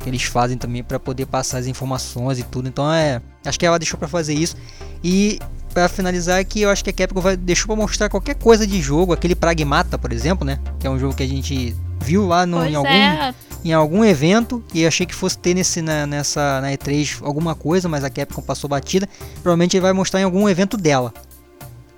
que 0.02 0.10
eles 0.10 0.22
fazem 0.22 0.58
também 0.58 0.82
para 0.82 0.98
poder 0.98 1.26
passar 1.26 1.58
as 1.58 1.66
informações 1.66 2.38
e 2.38 2.42
tudo. 2.42 2.68
Então 2.68 2.92
é, 2.92 3.22
acho 3.44 3.58
que 3.58 3.64
ela 3.64 3.78
deixou 3.78 3.98
para 3.98 4.08
fazer 4.08 4.34
isso. 4.34 4.56
E 5.02 5.38
para 5.72 5.88
finalizar 5.88 6.38
aqui, 6.38 6.62
eu 6.62 6.70
acho 6.70 6.84
que 6.84 6.90
a 6.90 6.92
Capcom 6.92 7.20
vai, 7.20 7.36
deixou 7.36 7.66
para 7.66 7.76
mostrar 7.76 8.08
qualquer 8.08 8.34
coisa 8.34 8.66
de 8.66 8.80
jogo, 8.80 9.12
aquele 9.12 9.34
Pragmata, 9.34 9.96
por 9.96 10.12
exemplo, 10.12 10.44
né? 10.44 10.58
Que 10.78 10.86
é 10.86 10.90
um 10.90 10.98
jogo 10.98 11.14
que 11.14 11.22
a 11.22 11.26
gente 11.26 11.74
viu 12.00 12.26
lá 12.26 12.44
no, 12.44 12.64
em 12.64 12.74
algum 12.74 12.88
é. 12.88 13.34
em 13.64 13.72
algum 13.72 14.04
evento 14.04 14.62
e 14.74 14.84
achei 14.84 15.06
que 15.06 15.14
fosse 15.14 15.38
ter 15.38 15.54
nesse 15.54 15.80
na, 15.80 16.04
nessa 16.04 16.60
na 16.60 16.72
E3 16.72 17.18
alguma 17.22 17.54
coisa, 17.54 17.88
mas 17.88 18.04
a 18.04 18.10
Capcom 18.10 18.42
passou 18.42 18.68
batida. 18.68 19.08
Provavelmente 19.34 19.76
ele 19.76 19.82
vai 19.82 19.92
mostrar 19.92 20.20
em 20.20 20.24
algum 20.24 20.48
evento 20.48 20.76
dela. 20.76 21.12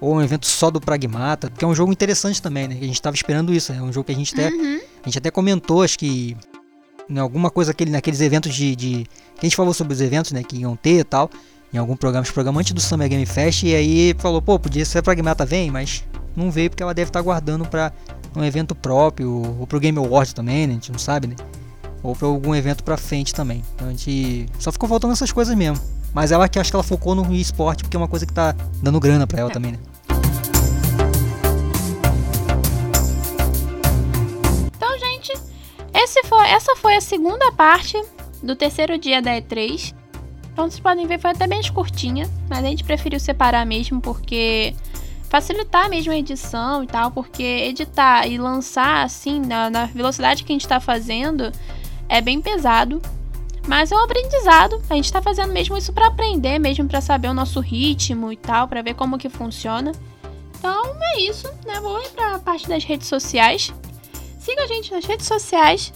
Ou 0.00 0.16
um 0.16 0.22
evento 0.22 0.46
só 0.46 0.70
do 0.70 0.80
Pragmata, 0.80 1.48
porque 1.48 1.64
é 1.64 1.68
um 1.68 1.74
jogo 1.74 1.90
interessante 1.90 2.40
também, 2.42 2.68
né? 2.68 2.76
A 2.78 2.84
gente 2.84 2.94
estava 2.94 3.16
esperando 3.16 3.54
isso, 3.54 3.72
é 3.72 3.80
um 3.80 3.92
jogo 3.92 4.04
que 4.04 4.12
a 4.12 4.14
gente 4.14 4.34
até 4.34 4.48
uhum. 4.48 4.80
a 5.02 5.06
gente 5.06 5.18
até 5.18 5.30
comentou, 5.30 5.82
acho 5.82 5.98
que 5.98 6.36
em 7.08 7.18
alguma 7.18 7.50
coisa 7.50 7.70
aquele, 7.70 7.90
naqueles 7.90 8.20
eventos 8.20 8.54
de, 8.54 8.74
de, 8.74 9.06
a 9.38 9.44
gente 9.44 9.56
falou 9.56 9.74
sobre 9.74 9.92
os 9.92 10.00
eventos, 10.00 10.32
né, 10.32 10.42
que 10.42 10.56
iam 10.56 10.76
ter 10.76 11.00
e 11.00 11.04
tal 11.04 11.30
em 11.74 11.78
algum 11.78 11.96
programa, 11.96 12.24
programa 12.24 12.60
antes 12.60 12.72
do 12.72 12.80
Summer 12.80 13.08
Game 13.08 13.26
Fest, 13.26 13.64
e 13.64 13.74
aí 13.74 14.14
falou, 14.18 14.40
pô, 14.40 14.60
podia 14.60 14.84
ser 14.84 15.02
Pragmata 15.02 15.44
vem, 15.44 15.72
mas 15.72 16.04
não 16.36 16.48
veio 16.48 16.70
porque 16.70 16.84
ela 16.84 16.94
deve 16.94 17.08
estar 17.08 17.18
tá 17.18 17.22
guardando 17.24 17.66
para 17.66 17.92
um 18.36 18.44
evento 18.44 18.76
próprio, 18.76 19.58
ou 19.58 19.66
pro 19.66 19.80
Game 19.80 19.98
Awards 19.98 20.32
também, 20.32 20.68
né? 20.68 20.72
A 20.72 20.74
gente 20.74 20.92
não 20.92 21.00
sabe, 21.00 21.26
né? 21.26 21.34
Ou 22.00 22.14
para 22.14 22.28
algum 22.28 22.54
evento 22.54 22.84
pra 22.84 22.96
frente 22.96 23.34
também. 23.34 23.64
Então 23.74 23.88
a 23.88 23.90
gente 23.90 24.46
só 24.60 24.70
ficou 24.70 24.88
faltando 24.88 25.14
essas 25.14 25.32
coisas 25.32 25.54
mesmo. 25.56 25.84
Mas 26.12 26.30
ela 26.30 26.48
que 26.48 26.60
acho 26.60 26.70
que 26.70 26.76
ela 26.76 26.84
focou 26.84 27.12
no 27.12 27.34
esporte 27.34 27.82
porque 27.82 27.96
é 27.96 27.98
uma 27.98 28.06
coisa 28.06 28.24
que 28.24 28.32
tá 28.32 28.54
dando 28.80 29.00
grana 29.00 29.26
para 29.26 29.40
ela 29.40 29.50
também, 29.50 29.72
né? 29.72 29.78
Foi, 36.24 36.48
essa 36.48 36.76
foi 36.76 36.96
a 36.96 37.00
segunda 37.00 37.52
parte 37.52 38.02
do 38.42 38.56
terceiro 38.56 38.98
dia 38.98 39.22
da 39.22 39.32
E3. 39.32 39.94
Então 40.52 40.70
vocês 40.70 40.80
podem 40.80 41.06
ver, 41.06 41.18
foi 41.18 41.30
até 41.30 41.46
bem 41.46 41.60
curtinha, 41.72 42.28
mas 42.48 42.64
a 42.64 42.68
gente 42.68 42.84
preferiu 42.84 43.18
separar 43.18 43.64
mesmo 43.64 44.00
porque 44.00 44.74
facilitar 45.28 45.90
mesmo 45.90 46.12
a 46.12 46.16
edição 46.16 46.84
e 46.84 46.86
tal, 46.86 47.10
porque 47.10 47.42
editar 47.42 48.26
e 48.26 48.38
lançar 48.38 49.04
assim 49.04 49.40
na, 49.40 49.68
na 49.68 49.86
velocidade 49.86 50.44
que 50.44 50.52
a 50.52 50.54
gente 50.54 50.64
está 50.64 50.78
fazendo 50.78 51.50
é 52.08 52.20
bem 52.20 52.40
pesado. 52.40 53.02
Mas 53.66 53.90
é 53.90 53.96
um 53.96 54.04
aprendizado. 54.04 54.80
A 54.90 54.94
gente 54.94 55.06
está 55.06 55.22
fazendo 55.22 55.52
mesmo 55.52 55.76
isso 55.76 55.92
para 55.92 56.08
aprender, 56.08 56.58
mesmo 56.58 56.86
para 56.86 57.00
saber 57.00 57.28
o 57.28 57.34
nosso 57.34 57.60
ritmo 57.60 58.30
e 58.30 58.36
tal, 58.36 58.68
para 58.68 58.82
ver 58.82 58.94
como 58.94 59.18
que 59.18 59.28
funciona. 59.28 59.90
Então 60.58 60.84
é 61.14 61.20
isso, 61.22 61.48
né? 61.66 61.80
Vou 61.80 62.00
ir 62.00 62.10
para 62.10 62.36
a 62.36 62.38
parte 62.38 62.68
das 62.68 62.84
redes 62.84 63.08
sociais. 63.08 63.72
Siga 64.44 64.64
a 64.64 64.66
gente 64.66 64.92
nas 64.92 65.06
redes 65.06 65.26
sociais, 65.26 65.90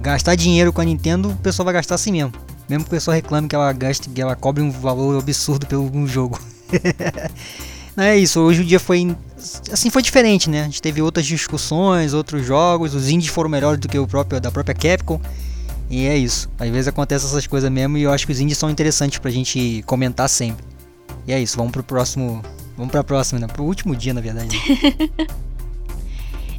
gastar 0.00 0.34
dinheiro 0.34 0.72
com 0.72 0.80
a 0.80 0.84
Nintendo, 0.84 1.30
o 1.30 1.36
pessoal 1.36 1.64
vai 1.64 1.74
gastar 1.74 1.94
assim 1.94 2.12
mesmo. 2.12 2.32
Mesmo 2.68 2.84
que 2.84 2.88
o 2.88 2.90
pessoal 2.90 3.14
reclame 3.14 3.48
que 3.48 3.54
ela 3.54 3.72
gaste, 3.72 4.08
que 4.08 4.20
ela 4.20 4.36
cobre 4.36 4.62
um 4.62 4.70
valor 4.70 5.18
absurdo 5.18 5.66
pelo 5.66 5.90
um 5.94 6.06
jogo. 6.06 6.38
Não 7.96 8.04
é 8.04 8.16
isso, 8.16 8.40
hoje 8.40 8.60
o 8.60 8.64
dia 8.64 8.78
foi 8.78 9.16
assim 9.72 9.90
foi 9.90 10.02
diferente, 10.02 10.48
né? 10.48 10.62
A 10.62 10.64
gente 10.64 10.80
teve 10.80 11.02
outras 11.02 11.26
discussões, 11.26 12.14
outros 12.14 12.46
jogos, 12.46 12.94
os 12.94 13.08
indies 13.08 13.28
foram 13.28 13.50
melhores 13.50 13.80
do 13.80 13.88
que 13.88 13.98
o 13.98 14.06
próprio 14.06 14.40
da 14.40 14.50
própria 14.50 14.74
Capcom. 14.74 15.20
E 15.90 16.06
é 16.06 16.16
isso. 16.16 16.48
Às 16.58 16.68
vezes 16.68 16.86
acontece 16.86 17.26
essas 17.26 17.46
coisas 17.46 17.70
mesmo 17.70 17.96
e 17.96 18.02
eu 18.02 18.12
acho 18.12 18.26
que 18.26 18.32
os 18.32 18.40
indies 18.40 18.58
são 18.58 18.70
interessantes 18.70 19.18
pra 19.18 19.30
gente 19.30 19.82
comentar 19.86 20.28
sempre. 20.28 20.64
E 21.26 21.32
é 21.32 21.40
isso, 21.40 21.56
vamos 21.56 21.72
pro 21.72 21.82
próximo, 21.82 22.42
vamos 22.76 22.92
pra 22.92 23.02
próxima, 23.02 23.40
né? 23.40 23.46
Pro 23.46 23.64
último 23.64 23.96
dia, 23.96 24.14
na 24.14 24.20
verdade. 24.20 24.56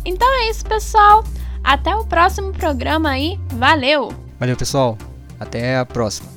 Então 0.05 0.27
é 0.41 0.49
isso, 0.49 0.65
pessoal. 0.65 1.23
Até 1.63 1.95
o 1.95 2.05
próximo 2.05 2.51
programa 2.51 3.09
aí. 3.09 3.39
Valeu! 3.53 4.11
Valeu, 4.39 4.55
pessoal. 4.55 4.97
Até 5.39 5.77
a 5.77 5.85
próxima. 5.85 6.29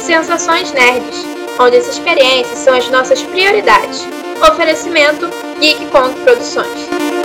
Sensações 0.00 0.72
Nerds, 0.72 1.24
onde 1.60 1.76
as 1.76 1.86
experiências 1.88 2.58
são 2.58 2.74
as 2.74 2.88
nossas 2.90 3.22
prioridades. 3.22 4.06
Oferecimento 4.40 5.28
Geek 5.60 5.86
Kong 5.86 6.14
Produções. 6.22 7.17